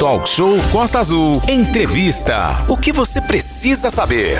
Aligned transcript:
Talk 0.00 0.26
Show 0.26 0.56
Costa 0.72 0.98
Azul. 0.98 1.42
Entrevista. 1.46 2.64
O 2.70 2.74
que 2.74 2.90
você 2.90 3.20
precisa 3.20 3.90
saber? 3.90 4.38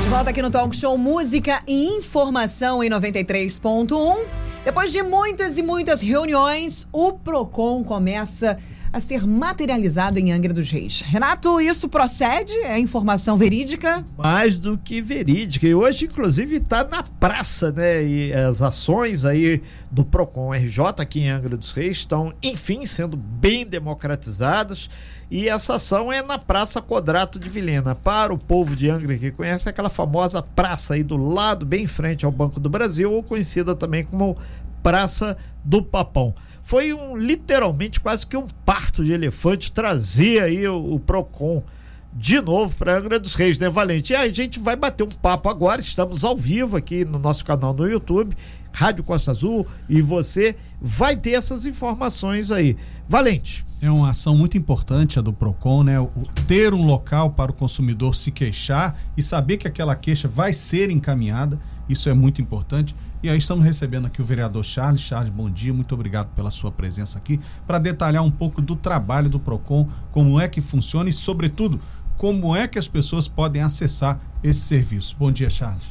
De 0.00 0.08
volta 0.08 0.30
aqui 0.30 0.40
no 0.40 0.48
Talk 0.48 0.74
Show 0.74 0.96
Música 0.96 1.62
e 1.68 1.88
Informação 1.98 2.82
em 2.82 2.88
93.1. 2.88 4.24
Depois 4.64 4.90
de 4.90 5.02
muitas 5.02 5.58
e 5.58 5.62
muitas 5.62 6.00
reuniões, 6.00 6.88
o 6.90 7.12
Procon 7.12 7.84
começa 7.84 8.56
a 8.92 8.98
ser 8.98 9.26
materializado 9.26 10.18
em 10.18 10.32
Angra 10.32 10.52
dos 10.52 10.70
Reis. 10.70 11.00
Renato, 11.00 11.60
isso 11.60 11.88
procede? 11.88 12.52
É 12.64 12.78
informação 12.78 13.36
verídica? 13.36 14.04
Mais 14.18 14.58
do 14.58 14.76
que 14.76 15.00
verídica. 15.00 15.66
E 15.66 15.74
hoje, 15.74 16.06
inclusive, 16.06 16.56
está 16.56 16.82
na 16.82 17.02
praça, 17.02 17.70
né? 17.70 18.04
E 18.04 18.32
as 18.32 18.60
ações 18.60 19.24
aí 19.24 19.62
do 19.90 20.04
PROCON 20.04 20.52
RJ 20.52 20.84
aqui 20.98 21.20
em 21.20 21.28
Angra 21.28 21.56
dos 21.56 21.72
Reis 21.72 21.98
estão, 21.98 22.32
enfim, 22.42 22.84
sendo 22.84 23.16
bem 23.16 23.64
democratizadas. 23.64 24.90
E 25.30 25.48
essa 25.48 25.74
ação 25.74 26.12
é 26.12 26.20
na 26.22 26.38
Praça 26.38 26.82
Quadrato 26.82 27.38
de 27.38 27.48
Vilhena. 27.48 27.94
Para 27.94 28.34
o 28.34 28.38
povo 28.38 28.74
de 28.74 28.90
Angra 28.90 29.16
que 29.16 29.30
conhece 29.30 29.68
aquela 29.68 29.88
famosa 29.88 30.42
praça 30.42 30.94
aí 30.94 31.04
do 31.04 31.16
lado, 31.16 31.64
bem 31.64 31.84
em 31.84 31.86
frente 31.86 32.24
ao 32.24 32.32
Banco 32.32 32.58
do 32.58 32.68
Brasil, 32.68 33.12
ou 33.12 33.22
conhecida 33.22 33.76
também 33.76 34.02
como 34.02 34.36
Praça 34.82 35.36
do 35.64 35.80
Papão 35.80 36.34
foi 36.70 36.94
um 36.94 37.16
literalmente 37.16 37.98
quase 37.98 38.24
que 38.24 38.36
um 38.36 38.46
parto 38.64 39.04
de 39.04 39.12
elefante 39.12 39.72
trazer 39.72 40.40
aí 40.40 40.68
o, 40.68 40.94
o 40.94 41.00
Procon 41.00 41.64
de 42.12 42.40
novo 42.40 42.76
para 42.76 42.96
Angra 42.96 43.18
dos 43.18 43.34
Reis, 43.34 43.58
né, 43.58 43.68
Valente? 43.68 44.12
E 44.12 44.16
a 44.16 44.32
gente 44.32 44.60
vai 44.60 44.76
bater 44.76 45.02
um 45.02 45.08
papo 45.08 45.48
agora, 45.48 45.80
estamos 45.80 46.22
ao 46.22 46.36
vivo 46.36 46.76
aqui 46.76 47.04
no 47.04 47.18
nosso 47.18 47.44
canal 47.44 47.74
no 47.74 47.90
YouTube, 47.90 48.36
Rádio 48.72 49.02
Costa 49.02 49.32
Azul, 49.32 49.66
e 49.88 50.00
você 50.00 50.54
vai 50.80 51.16
ter 51.16 51.32
essas 51.32 51.66
informações 51.66 52.52
aí. 52.52 52.76
Valente. 53.08 53.66
É 53.82 53.90
uma 53.90 54.10
ação 54.10 54.36
muito 54.36 54.56
importante 54.56 55.18
a 55.18 55.22
do 55.22 55.32
Procon, 55.32 55.82
né? 55.82 55.98
O, 55.98 56.08
ter 56.46 56.72
um 56.72 56.86
local 56.86 57.30
para 57.30 57.50
o 57.50 57.54
consumidor 57.54 58.14
se 58.14 58.30
queixar 58.30 58.96
e 59.16 59.24
saber 59.24 59.56
que 59.56 59.66
aquela 59.66 59.96
queixa 59.96 60.28
vai 60.28 60.52
ser 60.52 60.88
encaminhada, 60.88 61.58
isso 61.90 62.08
é 62.08 62.14
muito 62.14 62.40
importante. 62.40 62.94
E 63.22 63.28
aí 63.28 63.38
estamos 63.38 63.64
recebendo 63.64 64.06
aqui 64.06 64.20
o 64.20 64.24
vereador 64.24 64.64
Charles. 64.64 65.00
Charles, 65.00 65.32
bom 65.32 65.50
dia, 65.50 65.74
muito 65.74 65.94
obrigado 65.94 66.28
pela 66.34 66.50
sua 66.50 66.70
presença 66.70 67.18
aqui 67.18 67.40
para 67.66 67.78
detalhar 67.78 68.22
um 68.22 68.30
pouco 68.30 68.62
do 68.62 68.76
trabalho 68.76 69.28
do 69.28 69.38
Procon, 69.38 69.88
como 70.10 70.40
é 70.40 70.48
que 70.48 70.60
funciona 70.60 71.10
e, 71.10 71.12
sobretudo, 71.12 71.80
como 72.16 72.54
é 72.54 72.68
que 72.68 72.78
as 72.78 72.86
pessoas 72.86 73.26
podem 73.28 73.62
acessar 73.62 74.20
esse 74.42 74.60
serviço. 74.60 75.16
Bom 75.18 75.32
dia, 75.32 75.50
Charles. 75.50 75.82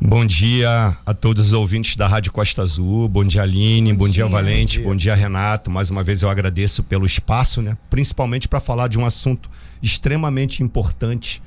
Bom 0.00 0.26
dia 0.26 0.96
a 1.06 1.14
todos 1.14 1.48
os 1.48 1.52
ouvintes 1.52 1.96
da 1.96 2.06
Rádio 2.06 2.30
Costa 2.30 2.62
Azul. 2.62 3.08
Bom 3.08 3.24
dia, 3.24 3.42
Aline. 3.42 3.92
Bom, 3.92 4.00
bom 4.00 4.04
dia, 4.04 4.24
dia, 4.24 4.28
Valente. 4.28 4.78
Bom 4.78 4.82
dia. 4.82 4.90
bom 4.90 4.96
dia, 4.96 5.14
Renato. 5.14 5.70
Mais 5.70 5.90
uma 5.90 6.02
vez 6.02 6.22
eu 6.22 6.28
agradeço 6.28 6.82
pelo 6.82 7.06
espaço, 7.06 7.62
né? 7.62 7.76
Principalmente 7.88 8.46
para 8.46 8.60
falar 8.60 8.88
de 8.88 8.98
um 8.98 9.06
assunto 9.06 9.50
extremamente 9.82 10.62
importante 10.62 11.42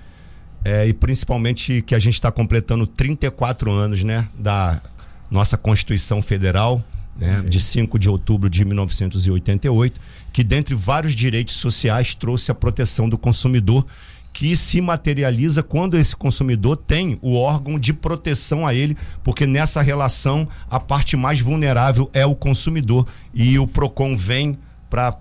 é, 0.63 0.87
e 0.87 0.93
principalmente 0.93 1.81
que 1.81 1.95
a 1.95 1.99
gente 1.99 2.15
está 2.15 2.31
completando 2.31 2.85
34 2.85 3.71
anos, 3.71 4.03
né? 4.03 4.27
Da 4.37 4.81
nossa 5.29 5.57
Constituição 5.57 6.21
Federal, 6.21 6.83
né, 7.15 7.43
de 7.47 7.59
5 7.59 7.99
de 7.99 8.09
outubro 8.09 8.49
de 8.49 8.63
1988, 8.65 9.99
que 10.31 10.43
dentre 10.43 10.73
vários 10.73 11.13
direitos 11.13 11.55
sociais 11.55 12.15
trouxe 12.15 12.51
a 12.51 12.55
proteção 12.55 13.07
do 13.09 13.17
consumidor, 13.17 13.85
que 14.31 14.55
se 14.55 14.79
materializa 14.79 15.61
quando 15.61 15.97
esse 15.97 16.15
consumidor 16.15 16.77
tem 16.77 17.17
o 17.21 17.35
órgão 17.35 17.77
de 17.77 17.91
proteção 17.91 18.65
a 18.65 18.73
ele, 18.73 18.95
porque 19.23 19.45
nessa 19.45 19.81
relação 19.81 20.47
a 20.69 20.79
parte 20.79 21.17
mais 21.17 21.39
vulnerável 21.41 22.09
é 22.13 22.25
o 22.25 22.35
consumidor 22.35 23.07
e 23.33 23.59
o 23.59 23.67
Procon 23.67 24.15
vem 24.15 24.57
para 24.89 25.17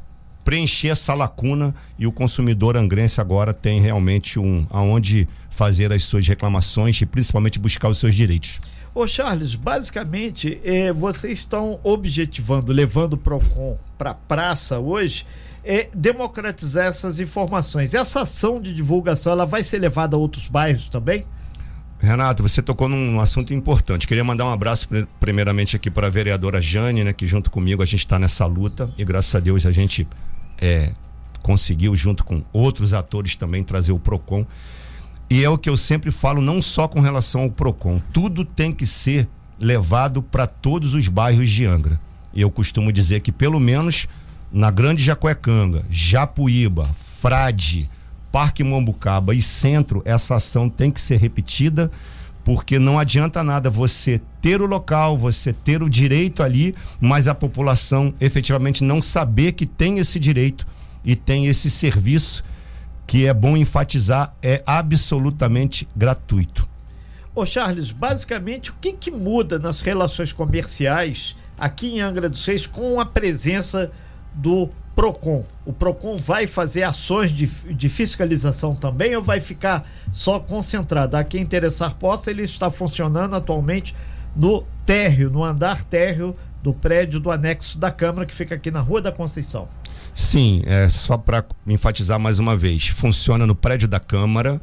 preencher 0.49 0.89
essa 0.89 1.13
lacuna 1.13 1.75
e 1.99 2.07
o 2.07 2.11
consumidor 2.11 2.75
angrense 2.75 3.21
agora 3.21 3.53
tem 3.53 3.83
realmente 3.83 4.39
um 4.39 4.67
aonde 4.71 5.29
fazer 5.51 5.93
as 5.93 6.05
suas 6.05 6.27
reclamações 6.27 6.99
e 7.03 7.05
principalmente 7.05 7.59
buscar 7.59 7.91
os 7.91 7.99
seus 7.99 8.15
direitos. 8.15 8.59
Ô 8.95 9.07
Charles, 9.07 9.55
basicamente, 9.55 10.59
é, 10.65 10.91
vocês 10.91 11.41
estão 11.41 11.79
objetivando, 11.83 12.73
levando 12.73 13.13
o 13.13 13.19
PROCON 13.19 13.77
para 13.99 14.13
a 14.13 14.15
praça 14.15 14.79
hoje, 14.79 15.27
é 15.63 15.91
democratizar 15.95 16.87
essas 16.87 17.21
informações. 17.21 17.93
Essa 17.93 18.23
ação 18.23 18.59
de 18.59 18.73
divulgação, 18.73 19.33
ela 19.35 19.45
vai 19.45 19.63
ser 19.63 19.79
levada 19.81 20.17
a 20.17 20.19
outros 20.19 20.49
bairros 20.49 20.89
também? 20.89 21.27
Renato, 22.01 22.43
você 22.43 22.63
tocou 22.63 22.89
num 22.89 23.21
assunto 23.21 23.53
importante. 23.53 24.07
Queria 24.07 24.25
mandar 24.25 24.47
um 24.47 24.53
abraço 24.53 24.89
primeiramente 25.21 25.77
aqui 25.77 25.91
para 25.91 26.07
a 26.07 26.11
vereadora 26.11 26.59
Jane, 26.59 27.05
né, 27.05 27.13
que 27.13 27.27
junto 27.27 27.51
comigo 27.51 27.83
a 27.83 27.85
gente 27.85 28.01
está 28.01 28.19
nessa 28.19 28.47
luta 28.47 28.91
e 28.97 29.05
graças 29.05 29.35
a 29.35 29.41
Deus 29.41 29.67
a 29.67 29.73
gente 29.73 30.09
é, 30.61 30.93
conseguiu, 31.43 31.97
junto 31.97 32.25
com 32.25 32.43
outros 32.53 32.93
atores 32.93 33.37
também, 33.37 33.63
trazer 33.63 33.93
o 33.93 33.99
PROCON. 33.99 34.45
E 35.31 35.45
é 35.45 35.49
o 35.49 35.59
que 35.59 35.69
eu 35.69 35.77
sempre 35.77 36.11
falo, 36.11 36.41
não 36.41 36.63
só 36.63 36.89
com 36.89 37.01
relação 37.01 37.43
ao 37.43 37.51
PROCON. 37.51 38.01
Tudo 38.13 38.45
tem 38.45 38.73
que 38.73 38.87
ser 38.87 39.29
levado 39.61 40.23
para 40.23 40.47
todos 40.47 40.95
os 40.95 41.09
bairros 41.09 41.51
de 41.51 41.65
Angra. 41.65 42.01
E 42.33 42.41
eu 42.41 42.51
costumo 42.51 42.93
dizer 42.93 43.21
que, 43.21 43.33
pelo 43.33 43.59
menos 43.59 44.07
na 44.53 44.71
Grande 44.71 45.03
Jacuecanga, 45.03 45.85
Japuíba, 45.91 46.91
Frade, 47.21 47.91
Parque 48.31 48.63
Mombucaba 48.63 49.35
e 49.35 49.43
Centro, 49.43 50.03
essa 50.05 50.37
ação 50.37 50.69
tem 50.69 50.91
que 50.91 51.01
ser 51.01 51.19
repetida, 51.19 51.91
porque 52.49 52.79
não 52.79 52.99
adianta 52.99 53.45
nada 53.45 53.69
você 53.69 54.19
ter 54.41 54.63
o 54.63 54.65
local, 54.65 55.19
você 55.19 55.53
ter 55.53 55.83
o 55.83 55.91
direito 55.91 56.43
ali, 56.43 56.75
mas 56.99 57.29
a 57.29 57.35
população 57.35 58.15
efetivamente 58.19 58.83
não 58.83 59.03
saber 59.03 59.53
que 59.53 59.67
tem 59.67 59.99
esse 59.99 60.19
direito 60.19 60.67
e 61.05 61.15
tem 61.15 61.47
esse 61.47 61.71
serviço 61.71 62.43
que 63.07 63.27
é 63.27 63.35
bom 63.35 63.55
enfatizar, 63.55 64.35
é 64.43 64.63
absolutamente 64.67 65.87
gratuito. 65.95 66.67
Ô 67.35 67.45
Charles, 67.45 67.93
basicamente 67.93 68.71
o 68.71 68.75
que, 68.81 68.95
que 68.95 69.11
muda 69.11 69.59
nas 69.59 69.83
relações 69.83 70.33
comerciais 70.33 71.37
aqui 71.59 71.97
em 71.97 72.01
Angra 72.01 72.31
dos 72.31 72.47
Reis 72.47 72.67
com 72.67 72.99
a 72.99 73.05
presença 73.05 73.93
do 74.33 74.71
PROCON? 74.99 75.45
O 75.65 75.73
PROCON 75.73 76.17
vai 76.17 76.49
fazer 76.49 76.83
ações 76.83 77.31
de, 77.31 77.47
de 77.47 77.89
fiscalização 77.89 78.75
também 78.75 79.15
ou 79.15 79.23
vai 79.23 79.41
ficar 79.41 79.89
só 80.11 80.41
concentrado? 80.41 81.17
A 81.17 81.23
quem 81.23 81.41
interessar 81.41 81.95
possa, 81.95 82.33
ele 82.33 82.43
está 82.43 82.69
funcionando 82.69 83.37
atualmente 83.37 83.95
no 84.35 84.65
térreo, 84.85 85.31
no 85.31 85.45
andar 85.45 85.85
térreo 85.85 86.35
do 86.65 86.75
prédio 86.75 87.21
do 87.21 87.31
anexo 87.31 87.79
da 87.79 87.93
Câmara, 87.93 88.27
que 88.27 88.35
fica 88.35 88.57
aqui 88.57 88.73
na 88.73 88.81
Rua 88.81 89.01
da 89.01 89.13
Conceição. 89.13 89.69
Sim, 90.13 90.65
é 90.67 90.89
só 90.89 91.17
para 91.17 91.45
enfatizar 91.65 92.19
mais 92.19 92.41
uma 92.41 92.57
vez. 92.57 92.89
Funciona 92.89 93.47
no 93.47 93.55
prédio 93.55 93.87
da 93.87 94.01
Câmara, 94.01 94.61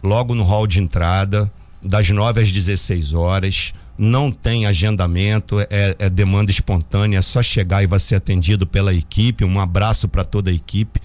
logo 0.00 0.32
no 0.32 0.44
hall 0.44 0.64
de 0.64 0.80
entrada, 0.80 1.50
das 1.82 2.08
9 2.08 2.40
às 2.40 2.52
16 2.52 3.14
horas. 3.14 3.74
Não 3.96 4.32
tem 4.32 4.66
agendamento, 4.66 5.60
é, 5.60 5.94
é 5.98 6.10
demanda 6.10 6.50
espontânea, 6.50 7.18
é 7.18 7.22
só 7.22 7.42
chegar 7.42 7.82
e 7.82 7.86
vai 7.86 7.98
ser 7.98 8.16
atendido 8.16 8.66
pela 8.66 8.92
equipe. 8.92 9.44
Um 9.44 9.60
abraço 9.60 10.08
para 10.08 10.24
toda 10.24 10.50
a 10.50 10.54
equipe, 10.54 11.00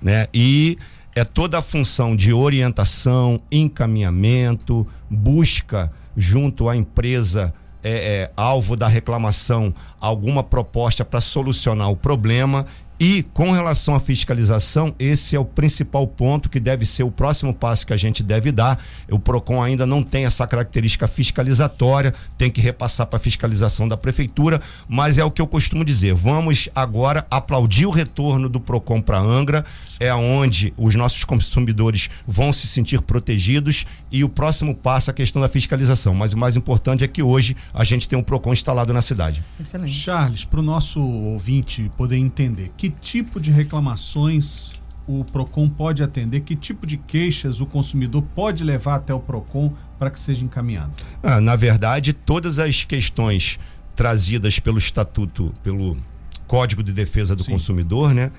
né? 0.00 0.26
E 0.32 0.78
é 1.14 1.24
toda 1.24 1.58
a 1.58 1.62
função 1.62 2.16
de 2.16 2.32
orientação, 2.32 3.40
encaminhamento, 3.50 4.86
busca 5.08 5.92
junto 6.16 6.68
à 6.68 6.76
empresa 6.76 7.52
é, 7.82 8.22
é, 8.22 8.32
alvo 8.36 8.76
da 8.76 8.86
reclamação 8.86 9.74
alguma 9.98 10.42
proposta 10.42 11.04
para 11.04 11.20
solucionar 11.20 11.90
o 11.90 11.96
problema 11.96 12.66
e 13.02 13.22
com 13.32 13.50
relação 13.50 13.94
à 13.94 14.00
fiscalização, 14.00 14.94
esse 14.98 15.34
é 15.34 15.40
o 15.40 15.44
principal 15.44 16.06
ponto 16.06 16.50
que 16.50 16.60
deve 16.60 16.84
ser 16.84 17.02
o 17.02 17.10
próximo 17.10 17.54
passo 17.54 17.86
que 17.86 17.94
a 17.94 17.96
gente 17.96 18.22
deve 18.22 18.52
dar. 18.52 18.78
O 19.10 19.18
PROCON 19.18 19.62
ainda 19.62 19.86
não 19.86 20.02
tem 20.02 20.26
essa 20.26 20.46
característica 20.46 21.08
fiscalizatória, 21.08 22.12
tem 22.36 22.50
que 22.50 22.60
repassar 22.60 23.06
para 23.06 23.16
a 23.16 23.20
fiscalização 23.20 23.88
da 23.88 23.96
prefeitura, 23.96 24.60
mas 24.86 25.16
é 25.16 25.24
o 25.24 25.30
que 25.30 25.40
eu 25.40 25.46
costumo 25.46 25.82
dizer. 25.82 26.12
Vamos 26.12 26.68
agora 26.74 27.26
aplaudir 27.30 27.86
o 27.86 27.90
retorno 27.90 28.50
do 28.50 28.60
PROCON 28.60 29.00
para 29.00 29.18
Angra, 29.18 29.64
é 29.98 30.12
onde 30.12 30.74
os 30.76 30.94
nossos 30.94 31.24
consumidores 31.24 32.10
vão 32.26 32.52
se 32.52 32.66
sentir 32.66 33.00
protegidos 33.00 33.86
e 34.12 34.22
o 34.24 34.28
próximo 34.28 34.74
passo 34.74 35.08
é 35.08 35.12
a 35.12 35.14
questão 35.14 35.40
da 35.40 35.48
fiscalização. 35.48 36.14
Mas 36.14 36.34
o 36.34 36.38
mais 36.38 36.54
importante 36.54 37.02
é 37.02 37.08
que 37.08 37.22
hoje 37.22 37.56
a 37.72 37.82
gente 37.82 38.06
tem 38.06 38.18
um 38.18 38.22
PROCON 38.22 38.52
instalado 38.52 38.92
na 38.92 39.00
cidade. 39.00 39.42
Excelente. 39.58 39.94
Charles, 39.94 40.44
para 40.44 40.60
o 40.60 40.62
nosso 40.62 41.00
ouvinte 41.00 41.90
poder 41.96 42.18
entender, 42.18 42.70
que 42.76 42.89
tipo 42.90 43.40
de 43.40 43.50
reclamações 43.50 44.72
o 45.06 45.24
PROCON 45.24 45.68
pode 45.68 46.02
atender? 46.02 46.40
Que 46.40 46.54
tipo 46.54 46.86
de 46.86 46.96
queixas 46.96 47.60
o 47.60 47.66
consumidor 47.66 48.22
pode 48.34 48.62
levar 48.62 48.96
até 48.96 49.12
o 49.12 49.18
PROCON 49.18 49.72
para 49.98 50.10
que 50.10 50.20
seja 50.20 50.44
encaminhado? 50.44 50.92
Ah, 51.22 51.40
na 51.40 51.56
verdade, 51.56 52.12
todas 52.12 52.58
as 52.58 52.84
questões 52.84 53.58
trazidas 53.96 54.58
pelo 54.58 54.78
Estatuto, 54.78 55.52
pelo 55.62 55.96
Código 56.46 56.82
de 56.82 56.92
Defesa 56.92 57.34
do 57.34 57.42
Sim. 57.42 57.52
Consumidor, 57.52 58.14
né? 58.14 58.30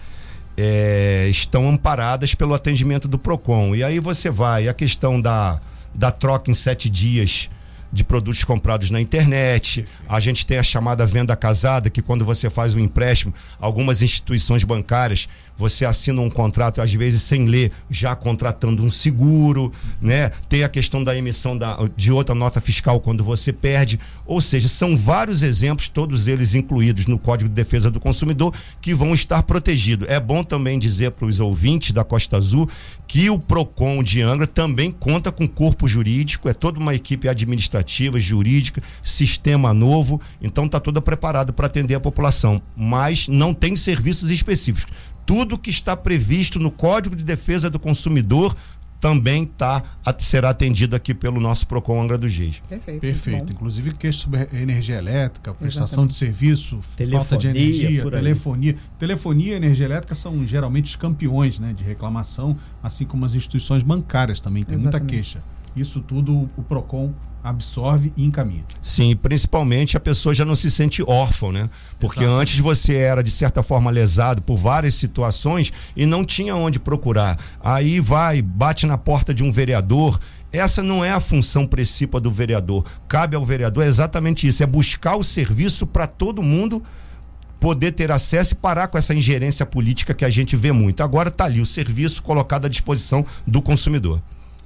É, 0.58 1.28
estão 1.30 1.70
amparadas 1.70 2.36
pelo 2.36 2.54
atendimento 2.54 3.08
do 3.08 3.18
PROCON. 3.18 3.76
E 3.76 3.84
aí 3.84 4.00
você 4.00 4.30
vai, 4.30 4.68
a 4.68 4.74
questão 4.74 5.20
da, 5.20 5.60
da 5.94 6.12
troca 6.12 6.50
em 6.50 6.54
sete 6.54 6.90
dias 6.90 7.50
de 7.92 8.04
produtos 8.04 8.44
comprados 8.44 8.90
na 8.90 9.02
internet. 9.02 9.86
A 10.08 10.20
gente 10.20 10.46
tem 10.46 10.58
a 10.58 10.64
chamada 10.64 11.06
venda 11.06 11.36
casada, 11.36 11.90
que 11.90 12.02
quando 12.02 12.24
você 12.24 12.50
faz 12.50 12.74
um 12.74 12.80
empréstimo, 12.80 13.34
algumas 13.60 14.02
instituições 14.02 14.64
bancárias 14.64 15.28
você 15.58 15.86
assina 15.86 16.22
um 16.22 16.30
contrato, 16.30 16.82
às 16.82 16.94
vezes 16.94 17.22
sem 17.22 17.46
ler, 17.46 17.72
já 17.90 18.16
contratando 18.16 18.84
um 18.84 18.90
seguro, 18.90 19.72
né? 20.02 20.32
Tem 20.50 20.64
a 20.64 20.70
questão 20.70 21.04
da 21.04 21.16
emissão 21.16 21.58
da, 21.58 21.78
de 21.96 22.12
outra 22.12 22.34
nota 22.34 22.60
fiscal 22.60 23.00
quando 23.00 23.24
você 23.24 23.54
perde. 23.54 24.00
Ou 24.26 24.42
seja, 24.42 24.68
são 24.68 24.96
vários 24.98 25.44
exemplos, 25.44 25.88
todos 25.88 26.28
eles 26.28 26.56
incluídos 26.56 27.06
no 27.06 27.20
Código 27.20 27.50
de 27.50 27.56
Defesa 27.56 27.92
do 27.92 28.00
Consumidor, 28.00 28.54
que 28.82 28.94
vão 28.94 29.14
estar 29.14 29.44
protegidos. 29.44 30.08
É 30.10 30.20
bom 30.20 30.44
também 30.44 30.80
dizer 30.80 31.12
para 31.12 31.26
os 31.26 31.40
ouvintes 31.40 31.92
da 31.92 32.04
Costa 32.04 32.38
Azul 32.38 32.70
que 33.08 33.30
o 33.30 33.38
PROCON 33.38 34.02
de 34.02 34.22
Angra 34.22 34.48
também 34.48 34.90
conta 34.90 35.32
com 35.32 35.48
corpo 35.48 35.88
jurídico, 35.88 36.48
é 36.48 36.54
toda 36.54 36.80
uma 36.80 36.96
equipe 36.96 37.28
administrativa, 37.28 38.20
jurídica, 38.20 38.82
sistema 39.04 39.74
novo, 39.74 40.22
então 40.42 40.66
está 40.66 40.80
toda 40.80 41.02
preparada 41.02 41.52
para 41.52 41.68
atender 41.68 41.96
a 41.96 42.00
população, 42.00 42.62
mas 42.76 43.28
não 43.28 43.54
tem 43.54 43.76
serviços 43.76 44.32
específicos 44.32 44.92
tudo 45.26 45.58
que 45.58 45.70
está 45.70 45.96
previsto 45.96 46.60
no 46.60 46.72
Código 46.72 47.16
de 47.16 47.24
Defesa 47.24 47.70
do 47.70 47.80
Consumidor 47.80 48.56
também 49.02 49.48
tá, 49.48 49.84
será 50.20 50.52
atendido 50.52 50.96
aqui 50.96 51.12
pelo 51.12 51.42
nosso 51.42 51.66
PROCON 51.66 52.04
Angra 52.04 52.20
dos 52.20 52.38
Reis. 52.38 52.62
Perfeito. 52.70 53.02
Perfeito. 53.02 53.52
Inclusive 53.52 53.94
queixa 53.94 54.20
sobre 54.20 54.48
energia 54.54 54.96
elétrica, 54.96 55.56
prestação 55.56 56.04
Exatamente. 56.06 56.12
de 56.12 56.16
serviço, 56.16 56.80
telefonia, 56.96 57.26
falta 57.26 57.38
de 57.38 57.48
energia, 57.48 58.12
telefonia. 58.12 58.78
Telefonia 59.00 59.54
e 59.54 59.56
energia 59.56 59.86
elétrica 59.88 60.14
são 60.14 60.46
geralmente 60.46 60.86
os 60.86 60.96
campeões 60.96 61.58
né, 61.58 61.74
de 61.74 61.84
reclamação, 61.84 62.56
assim 62.84 63.04
como 63.04 63.26
as 63.26 63.34
instituições 63.34 63.82
bancárias 63.82 64.40
também 64.40 64.62
tem 64.62 64.76
Exatamente. 64.76 65.02
muita 65.02 65.16
queixa. 65.16 65.44
Isso 65.76 66.00
tudo 66.02 66.48
o 66.56 66.62
PROCON 66.62 67.12
absorve 67.44 68.14
e 68.16 68.24
encaminha. 68.24 68.64
Sim, 68.82 69.16
principalmente 69.16 69.98
a 69.98 70.00
pessoa 70.00 70.34
já 70.34 70.46
não 70.46 70.56
se 70.56 70.70
sente 70.70 71.04
órfão, 71.04 71.52
né? 71.52 71.70
Porque 72.00 72.24
Exato. 72.24 72.36
antes 72.36 72.60
você 72.60 72.96
era 72.96 73.24
de 73.24 73.32
certa 73.32 73.64
forma 73.64 73.90
lesado 73.90 74.42
por 74.42 74.58
várias 74.58 74.94
situações 74.94 75.72
e 75.96 76.06
não 76.06 76.24
tinha 76.24 76.56
onde 76.56 76.80
procurar. 76.80 77.40
Aí 77.64 78.00
vai, 78.00 78.42
bate 78.42 78.86
na 78.86 78.98
porta 78.98 79.34
de 79.34 79.44
um 79.44 79.52
vereador. 79.52 80.20
Essa 80.52 80.84
não 80.84 81.04
é 81.04 81.12
a 81.12 81.20
função 81.20 81.66
principal 81.66 82.22
do 82.22 82.30
vereador. 82.30 82.86
Cabe 83.08 83.36
ao 83.36 83.46
vereador 83.46 83.86
exatamente 83.86 84.48
isso, 84.48 84.62
é 84.62 84.66
buscar 84.66 85.16
o 85.16 85.24
serviço 85.24 85.88
para 85.88 86.06
todo 86.08 86.44
mundo 86.44 86.84
poder 87.60 87.92
ter 87.92 88.12
acesso 88.12 88.56
e 88.56 88.58
parar 88.58 88.88
com 88.88 88.98
essa 88.98 89.14
ingerência 89.14 89.66
política 89.68 90.16
que 90.16 90.26
a 90.26 90.30
gente 90.32 90.56
vê 90.56 90.72
muito. 90.72 91.04
Agora 91.04 91.30
está 91.30 91.46
ali 91.46 91.62
o 91.62 91.66
serviço 91.66 92.24
colocado 92.24 92.66
à 92.66 92.68
disposição 92.68 93.24
do 93.46 93.62
consumidor. 93.62 94.20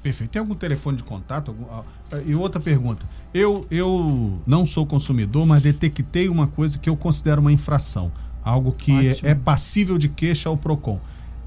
Perfeito. 0.05 0.29
Tem 0.29 0.39
algum 0.39 0.53
telefone 0.53 0.97
de 0.97 1.03
contato? 1.03 1.49
Algum, 1.49 1.65
ah, 1.65 1.83
e 2.27 2.35
outra 2.35 2.61
pergunta. 2.61 3.09
Eu, 3.33 3.65
eu 3.71 4.39
não 4.45 4.63
sou 4.63 4.85
consumidor, 4.85 5.47
mas 5.47 5.63
detectei 5.63 6.29
uma 6.29 6.45
coisa 6.45 6.77
que 6.77 6.87
eu 6.87 6.95
considero 6.95 7.41
uma 7.41 7.51
infração. 7.51 8.11
Algo 8.43 8.71
que 8.71 8.91
é, 8.91 9.31
é, 9.31 9.33
passível 9.33 9.97
de 9.97 10.07
queixa 10.07 10.47
ao 10.47 10.55
PROCON. 10.55 10.99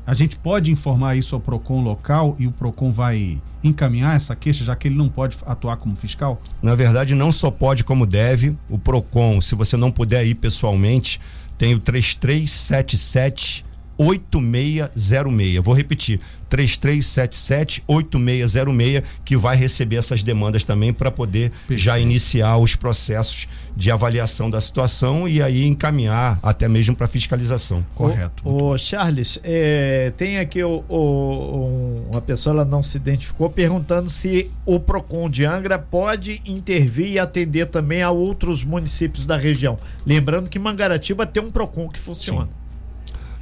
A 0.05 0.13
gente 0.13 0.37
pode 0.41 0.73
informar 0.73 1.15
isso 1.15 1.37
ao 1.37 1.41
PROCON 1.41 1.85
local 1.85 2.35
e 2.37 2.49
o 2.49 2.51
PROCON 2.51 2.91
vai 2.91 3.41
encaminhar 3.63 4.17
essa 4.17 4.35
queixa, 4.35 4.65
já 4.65 4.75
que 4.75 4.89
ele 4.89 4.97
não 4.97 5.09
pode 5.09 5.39
atuar 5.47 5.77
como 5.77 5.95
fiscal? 5.95 6.43
Na 6.61 6.75
verdade, 6.75 7.15
não 7.15 7.31
só 7.31 7.53
pode 7.53 7.85
como 7.85 8.05
deve. 8.07 8.57
O 8.69 8.77
PROCON, 8.77 9.41
se 9.41 9.55
você 9.55 9.77
não 9.77 9.93
puder 9.93 10.27
ir 10.27 10.35
pessoalmente, 10.35 11.21
tem 11.57 11.77
o 11.77 11.79
3377 11.79 13.69
8606. 13.99 15.63
Vou 15.63 15.75
repetir: 15.75 16.21
3377-8606, 16.51 19.03
que 19.25 19.37
vai 19.37 19.57
receber 19.57 19.97
essas 19.97 20.23
demandas 20.23 20.63
também 20.65 20.93
para 20.93 21.11
poder 21.11 21.51
Perfeito. 21.51 21.81
já 21.81 21.99
iniciar 21.99 22.59
os 22.59 22.77
processos 22.77 23.49
de 23.77 23.91
avaliação 23.91 24.51
da 24.51 24.61
situação 24.61 25.27
e 25.29 25.43
aí 25.43 25.65
encaminhar 25.65 26.39
até 26.43 26.69
mesmo 26.69 26.97
para 26.97 27.07
fiscalização. 27.07 27.85
Correto. 27.95 28.43
O, 28.45 28.73
o 28.73 28.79
Charles, 28.79 29.39
é, 29.45 30.13
tem 30.17 30.39
aqui 30.39 30.63
o, 30.63 30.85
o, 30.89 32.07
uma 32.11 32.21
pessoa, 32.21 32.55
ela 32.55 32.65
não 32.65 32.83
se 32.83 32.97
identificou, 32.97 33.49
perguntando 33.51 34.09
se 34.09 34.51
o 34.67 34.81
PROCON 34.81 35.31
de 35.31 35.45
Angra 35.45 35.79
pode 35.79 36.43
intervir 36.45 37.13
e 37.13 37.19
atender 37.19 37.67
também 37.67 38.03
a 38.03 38.11
outros 38.11 38.65
municípios 38.65 39.25
da 39.25 39.37
região. 39.37 39.79
Lembrando 40.05 40.51
que 40.51 40.59
Mangaratiba 40.59 41.25
tem 41.27 41.43
um 41.43 41.51
PROCON 41.51 41.89
que 41.89 41.99
funciona. 41.99 42.47
Sim. 42.47 42.68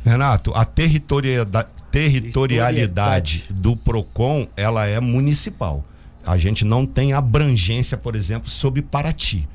Renato, 0.06 0.53
a 0.55 0.64
territorialidade, 0.64 1.69
territorialidade 1.91 3.47
do 3.50 3.76
PROCON, 3.76 4.47
ela 4.56 4.87
é 4.87 5.00
municipal. 5.00 5.85
A 6.25 6.38
gente 6.38 6.64
não 6.64 6.87
tem 6.87 7.12
abrangência, 7.12 7.99
por 7.99 8.14
exemplo, 8.14 8.49
sobre 8.49 8.82
Paraty, 8.82 9.49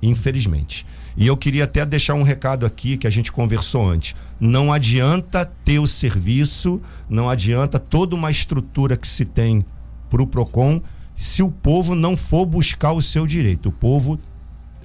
infelizmente. 0.00 0.86
E 1.14 1.26
eu 1.26 1.36
queria 1.36 1.64
até 1.64 1.84
deixar 1.84 2.14
um 2.14 2.22
recado 2.22 2.64
aqui 2.64 2.96
que 2.96 3.06
a 3.06 3.10
gente 3.10 3.30
conversou 3.30 3.86
antes. 3.86 4.16
Não 4.40 4.72
adianta 4.72 5.44
ter 5.44 5.78
o 5.78 5.86
serviço, 5.86 6.80
não 7.06 7.28
adianta 7.28 7.78
toda 7.78 8.16
uma 8.16 8.30
estrutura 8.30 8.96
que 8.96 9.06
se 9.06 9.26
tem 9.26 9.62
para 10.08 10.22
o 10.22 10.26
PROCON 10.26 10.80
se 11.18 11.42
o 11.42 11.50
povo 11.50 11.94
não 11.94 12.16
for 12.16 12.46
buscar 12.46 12.92
o 12.92 13.02
seu 13.02 13.26
direito. 13.26 13.68
O 13.68 13.72
povo 13.72 14.18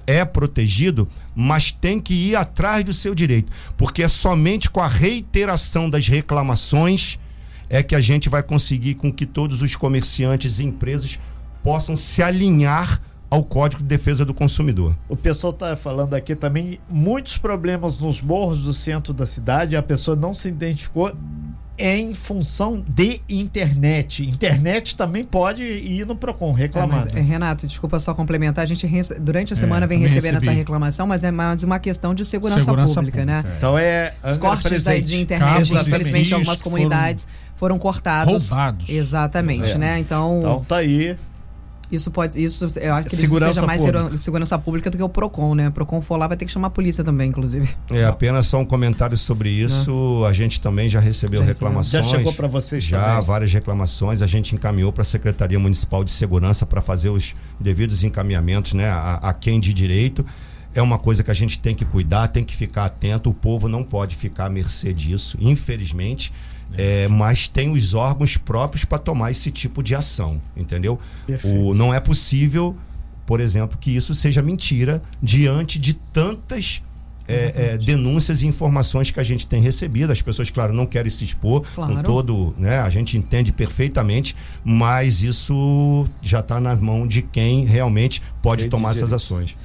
é 0.06 0.24
protegido, 0.24 1.08
mas 1.34 1.72
tem 1.72 2.00
que 2.00 2.14
ir 2.14 2.36
atrás 2.36 2.84
do 2.84 2.92
seu 2.92 3.14
direito, 3.14 3.52
porque 3.76 4.02
é 4.02 4.08
somente 4.08 4.70
com 4.70 4.80
a 4.80 4.88
reiteração 4.88 5.88
das 5.88 6.08
reclamações 6.08 7.18
é 7.68 7.82
que 7.82 7.94
a 7.94 8.00
gente 8.00 8.28
vai 8.28 8.42
conseguir 8.42 8.94
com 8.94 9.12
que 9.12 9.26
todos 9.26 9.62
os 9.62 9.74
comerciantes 9.74 10.58
e 10.58 10.64
empresas 10.64 11.18
possam 11.62 11.96
se 11.96 12.22
alinhar 12.22 13.00
ao 13.30 13.42
Código 13.42 13.82
de 13.82 13.88
Defesa 13.88 14.24
do 14.24 14.32
Consumidor. 14.32 14.96
O 15.08 15.16
pessoal 15.16 15.52
está 15.52 15.74
falando 15.74 16.14
aqui 16.14 16.36
também 16.36 16.78
muitos 16.88 17.36
problemas 17.36 17.98
nos 17.98 18.22
morros 18.22 18.60
do 18.60 18.72
centro 18.72 19.12
da 19.12 19.26
cidade, 19.26 19.74
a 19.74 19.82
pessoa 19.82 20.16
não 20.16 20.32
se 20.32 20.48
identificou 20.48 21.12
em 21.76 22.14
função 22.14 22.84
de 22.86 23.20
internet. 23.28 24.24
Internet 24.24 24.96
também 24.96 25.24
pode 25.24 25.62
ir 25.64 26.06
no 26.06 26.14
Procon 26.14 26.52
reclamar. 26.52 27.02
É, 27.02 27.04
mas, 27.06 27.16
é, 27.16 27.20
Renato, 27.20 27.66
desculpa 27.66 27.98
só 27.98 28.14
complementar. 28.14 28.62
A 28.62 28.66
gente 28.66 28.86
durante 29.20 29.52
a 29.52 29.56
semana 29.56 29.84
é, 29.84 29.88
vem 29.88 29.98
recebendo 29.98 30.34
recebi. 30.34 30.50
essa 30.50 30.56
reclamação, 30.56 31.06
mas 31.06 31.24
é 31.24 31.30
mais 31.30 31.62
uma 31.64 31.78
questão 31.78 32.14
de 32.14 32.24
segurança, 32.24 32.60
segurança 32.60 32.94
pública, 32.94 33.18
pública, 33.18 33.42
né? 33.42 33.54
Então 33.56 33.76
é 33.76 34.14
os 34.22 34.38
cortes 34.38 34.84
da, 34.84 34.96
de 34.98 35.20
internet, 35.20 35.68
Casos 35.68 35.86
infelizmente, 35.86 36.30
em 36.30 36.34
algumas 36.34 36.62
comunidades 36.62 37.24
foram, 37.56 37.76
foram 37.76 37.78
cortados. 37.78 38.50
Roubados. 38.50 38.88
Exatamente, 38.88 39.72
é. 39.72 39.78
né? 39.78 39.98
Então. 39.98 40.38
Então 40.38 40.64
tá 40.64 40.76
aí 40.76 41.16
isso 41.90 42.10
pode. 42.10 42.42
Isso, 42.42 42.66
eu 42.78 42.94
acho 42.94 43.10
que 43.10 43.16
segurança 43.16 43.54
seja 43.54 43.66
mais 43.66 43.80
pública. 43.80 44.18
segurança 44.18 44.58
pública 44.58 44.90
do 44.90 44.96
que 44.96 45.02
o 45.02 45.08
PROCON, 45.08 45.54
né? 45.54 45.68
O 45.68 45.72
PROCON 45.72 46.00
for 46.00 46.16
lá, 46.16 46.26
vai 46.26 46.36
ter 46.36 46.44
que 46.44 46.52
chamar 46.52 46.68
a 46.68 46.70
polícia 46.70 47.04
também, 47.04 47.28
inclusive. 47.28 47.68
É, 47.90 48.04
apenas 48.04 48.46
só 48.46 48.58
um 48.58 48.64
comentário 48.64 49.16
sobre 49.16 49.50
isso. 49.50 49.90
Não. 49.90 50.24
A 50.24 50.32
gente 50.32 50.60
também 50.60 50.88
já 50.88 51.00
recebeu 51.00 51.40
já 51.40 51.46
reclamações. 51.46 52.06
Já 52.06 52.16
chegou 52.16 52.32
para 52.32 52.48
vocês 52.48 52.84
Já, 52.84 53.02
também. 53.02 53.26
várias 53.26 53.52
reclamações. 53.52 54.22
A 54.22 54.26
gente 54.26 54.54
encaminhou 54.54 54.92
para 54.92 55.02
a 55.02 55.04
Secretaria 55.04 55.58
Municipal 55.58 56.02
de 56.04 56.10
Segurança 56.10 56.64
para 56.66 56.80
fazer 56.80 57.10
os 57.10 57.34
devidos 57.60 58.04
encaminhamentos, 58.04 58.72
né? 58.74 58.88
A, 58.90 59.14
a 59.16 59.32
quem 59.32 59.60
de 59.60 59.72
direito 59.72 60.24
é 60.74 60.82
uma 60.82 60.98
coisa 60.98 61.22
que 61.22 61.30
a 61.30 61.34
gente 61.34 61.58
tem 61.58 61.74
que 61.74 61.84
cuidar, 61.84 62.28
tem 62.28 62.42
que 62.42 62.54
ficar 62.54 62.86
atento. 62.86 63.30
O 63.30 63.34
povo 63.34 63.68
não 63.68 63.84
pode 63.84 64.16
ficar 64.16 64.46
à 64.46 64.48
mercê 64.50 64.92
disso, 64.92 65.38
infelizmente. 65.40 66.32
É, 66.76 67.06
mas 67.08 67.46
tem 67.46 67.70
os 67.70 67.94
órgãos 67.94 68.36
próprios 68.36 68.84
para 68.84 68.98
tomar 68.98 69.30
esse 69.30 69.50
tipo 69.50 69.82
de 69.82 69.94
ação, 69.94 70.40
entendeu? 70.56 70.98
O, 71.44 71.72
não 71.72 71.94
é 71.94 72.00
possível, 72.00 72.76
por 73.24 73.40
exemplo, 73.40 73.78
que 73.78 73.94
isso 73.94 74.14
seja 74.14 74.42
mentira 74.42 75.00
diante 75.22 75.78
de 75.78 75.94
tantas 75.94 76.82
é, 77.26 77.72
é, 77.74 77.78
denúncias 77.78 78.42
e 78.42 78.46
informações 78.46 79.10
que 79.10 79.18
a 79.18 79.22
gente 79.22 79.46
tem 79.46 79.60
recebido. 79.62 80.12
As 80.12 80.20
pessoas, 80.20 80.50
claro, 80.50 80.72
não 80.72 80.86
querem 80.86 81.10
se 81.10 81.24
expor 81.24 81.62
claro. 81.74 81.94
com 81.94 82.02
todo, 82.02 82.54
né? 82.58 82.78
A 82.78 82.90
gente 82.90 83.16
entende 83.16 83.52
perfeitamente, 83.52 84.36
mas 84.64 85.22
isso 85.22 86.08
já 86.20 86.40
está 86.40 86.60
na 86.60 86.74
mão 86.76 87.06
de 87.06 87.22
quem 87.22 87.64
realmente 87.64 88.22
pode 88.42 88.68
tomar 88.68 88.90
essas 88.92 89.12
ações. 89.12 89.56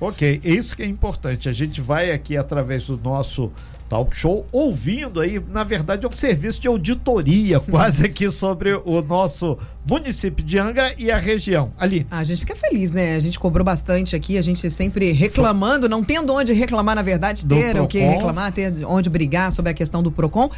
Ok, 0.00 0.40
isso 0.44 0.76
que 0.76 0.82
é 0.82 0.86
importante. 0.86 1.48
A 1.48 1.52
gente 1.52 1.80
vai 1.80 2.12
aqui 2.12 2.36
através 2.36 2.86
do 2.86 2.96
nosso 2.98 3.50
talk 3.88 4.14
show, 4.14 4.46
ouvindo 4.52 5.20
aí, 5.20 5.42
na 5.50 5.64
verdade, 5.64 6.04
é 6.04 6.08
um 6.08 6.12
serviço 6.12 6.60
de 6.60 6.68
auditoria 6.68 7.58
quase 7.70 8.06
aqui 8.06 8.30
sobre 8.30 8.74
o 8.84 9.02
nosso 9.02 9.58
município 9.86 10.44
de 10.44 10.58
Angra 10.58 10.94
e 10.98 11.10
a 11.10 11.16
região. 11.16 11.72
Ali. 11.78 12.06
Ah, 12.10 12.18
a 12.18 12.24
gente 12.24 12.40
fica 12.40 12.54
feliz, 12.54 12.92
né? 12.92 13.16
A 13.16 13.20
gente 13.20 13.38
cobrou 13.38 13.64
bastante 13.64 14.14
aqui, 14.14 14.36
a 14.36 14.42
gente 14.42 14.68
sempre 14.70 15.12
reclamando, 15.12 15.88
não 15.88 16.04
tendo 16.04 16.32
onde 16.32 16.52
reclamar, 16.52 16.94
na 16.94 17.02
verdade, 17.02 17.46
ter 17.46 17.80
o 17.80 17.86
que 17.86 17.98
reclamar, 17.98 18.52
ter 18.52 18.72
onde 18.84 19.08
brigar 19.08 19.50
sobre 19.50 19.70
a 19.70 19.74
questão 19.74 20.02
do 20.02 20.12
PROCON. 20.12 20.50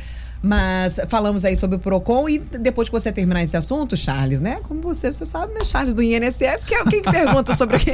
Mas 0.42 0.98
falamos 1.08 1.44
aí 1.44 1.54
sobre 1.54 1.76
o 1.76 1.78
PROCON 1.78 2.28
e 2.28 2.38
depois 2.38 2.88
que 2.88 2.92
você 2.92 3.12
terminar 3.12 3.42
esse 3.42 3.56
assunto, 3.56 3.96
Charles, 3.96 4.40
né? 4.40 4.60
Como 4.62 4.80
você, 4.80 5.12
você 5.12 5.26
sabe, 5.26 5.52
né? 5.52 5.64
Charles 5.64 5.92
do 5.92 6.02
INSS, 6.02 6.64
que 6.64 6.74
é 6.74 6.82
quem 6.84 7.02
que 7.02 7.10
pergunta 7.12 7.54
sobre 7.54 7.76
o 7.76 7.80
que. 7.80 7.92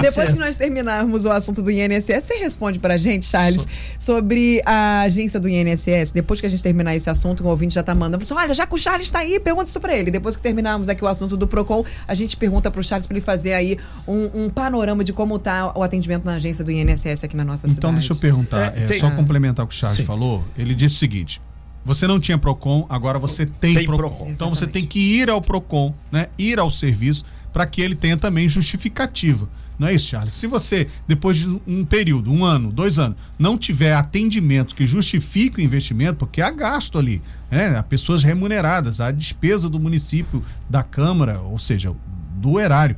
depois 0.00 0.32
que 0.32 0.38
nós 0.38 0.56
terminarmos 0.56 1.24
o 1.24 1.30
assunto 1.30 1.62
do 1.62 1.70
INSS, 1.70 2.24
você 2.24 2.34
responde 2.34 2.80
pra 2.80 2.96
gente, 2.96 3.26
Charles, 3.26 3.66
sobre 3.98 4.60
a 4.66 5.02
agência 5.02 5.38
do 5.38 5.48
INSS. 5.48 6.12
Depois 6.12 6.40
que 6.40 6.46
a 6.46 6.50
gente 6.50 6.62
terminar 6.62 6.96
esse 6.96 7.08
assunto, 7.08 7.44
o 7.44 7.46
ouvinte 7.48 7.74
já 7.74 7.82
tá 7.82 7.94
mandando. 7.94 8.24
Você, 8.24 8.34
olha, 8.34 8.52
já 8.52 8.66
que 8.66 8.74
o 8.74 8.78
Charles 8.78 9.10
tá 9.10 9.20
aí, 9.20 9.38
pergunta 9.38 9.70
isso 9.70 9.80
pra 9.80 9.96
ele. 9.96 10.10
Depois 10.10 10.36
que 10.36 10.42
terminarmos 10.42 10.88
aqui 10.88 11.04
o 11.04 11.08
assunto 11.08 11.36
do 11.36 11.46
PROCON, 11.46 11.84
a 12.08 12.14
gente 12.14 12.36
pergunta 12.36 12.70
pro 12.70 12.82
Charles 12.82 13.06
pra 13.06 13.16
ele 13.16 13.24
fazer 13.24 13.52
aí 13.52 13.78
um, 14.06 14.44
um 14.46 14.50
panorama 14.50 15.04
de 15.04 15.12
como 15.12 15.38
tá 15.38 15.72
o 15.76 15.82
atendimento 15.82 16.24
na 16.24 16.34
agência 16.34 16.64
do 16.64 16.72
INSS 16.72 17.22
aqui 17.22 17.36
na 17.36 17.44
nossa 17.44 17.66
então, 17.66 17.74
cidade. 17.74 17.78
Então, 17.78 17.94
deixa 17.94 18.12
eu 18.12 18.16
perguntar, 18.16 18.76
é, 18.76 18.84
é, 18.84 18.98
só 18.98 19.10
complementar 19.12 19.64
o 19.64 19.68
que 19.68 19.74
o 19.74 19.78
Charles 19.78 19.98
Sim. 19.98 20.04
falou. 20.04 20.44
Ele 20.58 20.74
disse 20.74 20.96
o 20.96 20.98
seguinte: 20.98 21.40
Você 21.84 22.06
não 22.06 22.18
tinha 22.18 22.38
Procon, 22.38 22.86
agora 22.88 23.18
você 23.18 23.44
tem, 23.44 23.74
Tem 23.74 23.86
Procon. 23.86 24.08
Procon. 24.08 24.30
Então 24.30 24.48
você 24.50 24.66
tem 24.66 24.86
que 24.86 24.98
ir 24.98 25.28
ao 25.28 25.42
Procon, 25.42 25.94
né? 26.10 26.28
Ir 26.38 26.58
ao 26.58 26.70
serviço 26.70 27.24
para 27.52 27.66
que 27.66 27.82
ele 27.82 27.94
tenha 27.94 28.16
também 28.16 28.48
justificativa. 28.48 29.48
Não 29.78 29.88
é 29.88 29.94
isso, 29.94 30.08
Charles? 30.08 30.34
Se 30.34 30.46
você, 30.46 30.88
depois 31.06 31.36
de 31.38 31.60
um 31.66 31.84
período, 31.84 32.30
um 32.30 32.44
ano, 32.44 32.72
dois 32.72 32.98
anos, 32.98 33.18
não 33.38 33.58
tiver 33.58 33.92
atendimento 33.94 34.74
que 34.74 34.86
justifique 34.86 35.58
o 35.58 35.60
investimento, 35.60 36.18
porque 36.18 36.40
há 36.40 36.50
gasto 36.50 36.98
ali, 36.98 37.20
né? 37.50 37.76
Há 37.76 37.82
pessoas 37.82 38.22
remuneradas, 38.22 39.00
há 39.00 39.10
despesa 39.10 39.68
do 39.68 39.80
município, 39.80 40.44
da 40.70 40.82
Câmara, 40.82 41.40
ou 41.40 41.58
seja, 41.58 41.94
do 42.36 42.60
erário. 42.60 42.96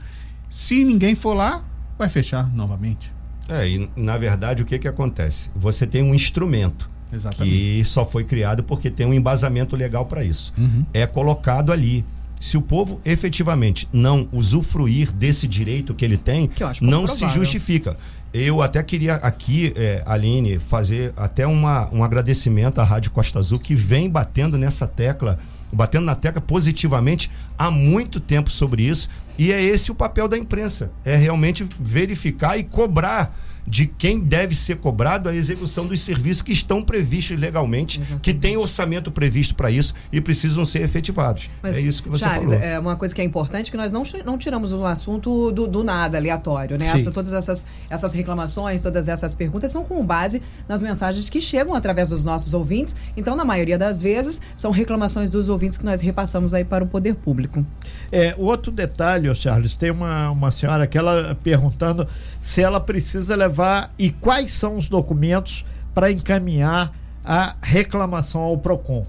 Se 0.50 0.85
ninguém 0.85 1.14
for 1.14 1.33
lá, 1.33 1.64
vai 1.99 2.09
fechar 2.09 2.55
novamente. 2.55 3.12
É, 3.49 3.69
e 3.69 3.90
na 3.97 4.19
verdade 4.19 4.62
o 4.62 4.66
que 4.66 4.78
que 4.78 4.88
acontece? 4.88 5.50
Você 5.55 5.87
tem 5.87 6.02
um 6.02 6.14
instrumento 6.14 6.90
Exatamente. 7.13 7.57
que 7.57 7.85
só 7.85 8.05
foi 8.05 8.25
criado 8.25 8.63
porque 8.63 8.91
tem 8.91 9.07
um 9.07 9.15
embasamento 9.15 9.77
legal 9.77 10.07
para 10.07 10.25
isso. 10.25 10.53
Uhum. 10.57 10.85
É 10.93 11.07
colocado 11.07 11.73
ali. 11.73 12.05
Se 12.39 12.57
o 12.59 12.63
povo 12.63 13.01
efetivamente 13.05 13.89
não 13.93 14.29
usufruir 14.31 15.11
desse 15.11 15.49
direito 15.49 15.95
que 15.95 16.05
ele 16.05 16.19
tem, 16.19 16.47
Que 16.47 16.63
não 16.83 17.07
se 17.07 17.27
justifica. 17.29 17.97
Eu 18.33 18.61
até 18.61 18.83
queria 18.83 19.15
aqui, 19.15 19.73
eh, 19.75 20.03
Aline, 20.05 20.59
fazer 20.59 21.15
até 21.17 21.47
uma, 21.47 21.89
um 21.91 22.05
agradecimento 22.05 22.79
à 22.79 22.85
Rádio 22.85 23.11
Costa 23.11 23.39
Azul, 23.39 23.59
que 23.59 23.75
vem 23.75 24.11
batendo 24.11 24.59
nessa 24.59 24.87
tecla, 24.87 25.39
batendo 25.73 26.05
na 26.05 26.15
tecla 26.15 26.43
positivamente 26.43 27.31
há 27.59 27.71
muito 27.71 28.21
tempo 28.21 28.51
sobre 28.51 28.83
isso. 28.83 29.09
E 29.39 29.51
é 29.51 29.63
esse 29.63 29.91
o 29.91 29.95
papel 29.95 30.29
da 30.29 30.37
imprensa: 30.37 30.91
é 31.03 31.17
realmente 31.17 31.67
verificar 31.81 32.59
e 32.59 32.65
cobrar 32.65 33.35
de 33.66 33.87
quem 33.87 34.20
deve 34.20 34.54
ser 34.54 34.76
cobrado 34.76 35.28
a 35.28 35.35
execução 35.35 35.87
dos 35.87 36.00
serviços 36.00 36.40
que 36.42 36.52
estão 36.52 36.80
previstos 36.82 37.38
legalmente, 37.38 37.99
Exatamente. 38.00 38.23
que 38.23 38.32
tem 38.32 38.56
orçamento 38.56 39.11
previsto 39.11 39.54
para 39.54 39.70
isso 39.70 39.92
e 40.12 40.20
precisam 40.20 40.64
ser 40.64 40.82
efetivados. 40.82 41.50
Mas, 41.62 41.75
é 41.76 41.80
isso 41.80 42.02
que 42.02 42.08
você 42.08 42.25
Charles, 42.25 42.50
falou. 42.50 42.64
é 42.64 42.78
uma 42.78 42.96
coisa 42.96 43.14
que 43.14 43.20
é 43.20 43.25
importante 43.25 43.70
que 43.70 43.76
nós 43.76 43.90
não, 43.90 44.02
não 44.25 44.38
tiramos 44.38 44.73
um 44.73 44.85
assunto 44.87 45.50
do, 45.50 45.66
do 45.66 45.82
nada, 45.82 46.16
aleatório, 46.16 46.78
né? 46.78 46.87
Essa- 46.87 47.11
todas 47.11 47.32
essas, 47.32 47.66
essas 47.90 48.12
reclamações, 48.12 48.82
todas 48.82 49.08
essas 49.08 49.35
perguntas 49.35 49.70
são 49.70 49.85
com 49.85 50.04
base 50.06 50.40
nas 50.68 50.80
mensagens 50.82 51.28
que 51.28 51.40
chegam 51.40 51.75
através 51.75 52.11
dos 52.11 52.25
nossos 52.25 52.54
ouvintes. 52.54 52.94
Então, 53.16 53.35
na 53.35 53.44
maioria 53.44 53.76
das 53.78 54.00
vezes, 54.00 54.40
são 54.54 54.70
reclamações 54.70 55.30
dos 55.30 55.49
ouvintes 55.49 55.76
que 55.78 55.85
nós 55.85 56.00
repassamos 56.00 56.54
aí 56.54 56.64
para 56.64 56.85
o 56.85 56.87
poder 56.87 57.14
público. 57.16 57.64
É, 58.12 58.35
outro 58.38 58.70
detalhe, 58.70 59.35
Charles, 59.35 59.75
tem 59.76 59.90
uma, 59.90 60.30
uma 60.30 60.50
senhora 60.50 60.87
que 60.87 60.96
ela 60.96 61.37
perguntando 61.42 62.06
se 62.47 62.62
ela 62.62 62.79
precisa 62.79 63.35
levar 63.35 63.91
e 63.99 64.09
quais 64.09 64.53
são 64.53 64.76
os 64.76 64.88
documentos 64.88 65.65
para 65.93 66.12
encaminhar 66.12 66.93
a 67.25 67.57
reclamação 67.61 68.41
ao 68.41 68.57
PROCON. 68.57 69.05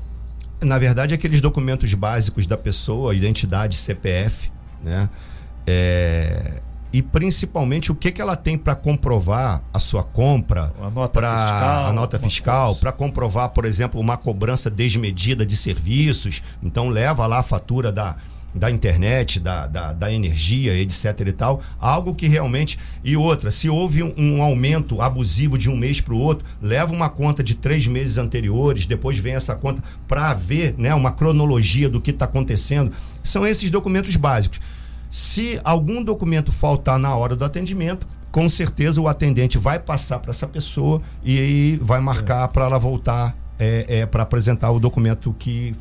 Na 0.64 0.80
verdade, 0.80 1.14
aqueles 1.14 1.40
documentos 1.40 1.94
básicos 1.94 2.48
da 2.48 2.58
pessoa, 2.58 3.14
identidade, 3.14 3.78
CPF, 3.78 4.52
né? 4.84 5.08
É, 5.68 6.62
E 6.92 7.00
principalmente 7.04 7.92
o 7.92 7.96
que, 7.96 8.12
que 8.12 8.20
ela 8.20 8.36
tem 8.36 8.58
para 8.58 8.74
comprovar 8.74 9.62
a 9.72 9.78
sua 9.78 10.02
compra, 10.04 10.74
A 10.82 10.90
nota 10.90 11.20
pra- 11.20 11.38
fiscal, 11.38 11.86
a 11.86 11.94
nota 11.94 12.18
fiscal, 12.20 12.76
para 12.78 12.92
comprovar, 12.92 13.50
por 13.50 13.66
exemplo, 13.66 14.00
uma 14.02 14.18
cobrança 14.18 14.68
desmedida 14.68 15.46
de 15.46 15.56
serviços. 15.56 16.42
Então 16.64 16.90
leva 16.90 17.28
lá 17.28 17.38
a 17.40 17.44
fatura 17.44 17.92
da, 17.92 18.16
da 18.58 18.72
internet, 18.72 19.40
da, 19.40 19.68
da, 19.68 19.94
da 19.94 20.12
energia, 20.12 20.76
etc 20.76 21.20
e 21.28 21.32
tal. 21.32 21.62
Algo 21.80 22.16
que 22.16 22.28
realmente. 22.28 22.80
E 23.04 23.16
outra, 23.16 23.52
se 23.52 23.70
houve 23.70 24.04
um, 24.04 24.14
um 24.18 24.42
aumento 24.42 25.02
abusivo 25.02 25.58
de 25.58 25.70
um 25.70 25.78
mês 25.78 26.02
para 26.02 26.14
o 26.14 26.20
outro, 26.20 26.46
leva 26.62 26.94
uma 26.94 27.10
conta 27.10 27.44
de 27.44 27.56
três 27.56 27.88
meses 27.88 28.18
anteriores, 28.18 28.86
depois 28.86 29.18
vem 29.18 29.36
essa 29.36 29.56
conta 29.56 29.84
para 30.08 30.34
ver 30.34 30.76
né, 30.78 30.94
uma 30.94 31.12
cronologia 31.12 31.90
do 31.90 32.02
que 32.02 32.12
está 32.12 32.26
acontecendo. 32.26 32.92
São 33.24 33.46
esses 33.46 33.70
documentos 33.70 34.16
básicos. 34.16 34.60
Se 35.10 35.60
algum 35.64 36.04
documento 36.04 36.52
faltar 36.52 37.00
na 37.00 37.16
hora 37.16 37.36
do 37.36 37.46
atendimento, 37.46 38.06
com 38.32 38.48
certeza 38.50 39.00
o 39.00 39.08
atendente 39.08 39.58
vai 39.58 39.80
passar 39.80 40.20
para 40.20 40.32
essa 40.32 40.48
pessoa 40.48 41.02
e 41.24 41.80
vai 41.82 42.00
marcar 42.00 42.48
para 42.50 42.66
ela 42.66 42.78
voltar 42.78 43.36
é, 43.60 44.06
para 44.06 44.24
apresentar 44.24 44.72
o 44.72 44.80
documento 44.80 45.36
que 45.38 45.76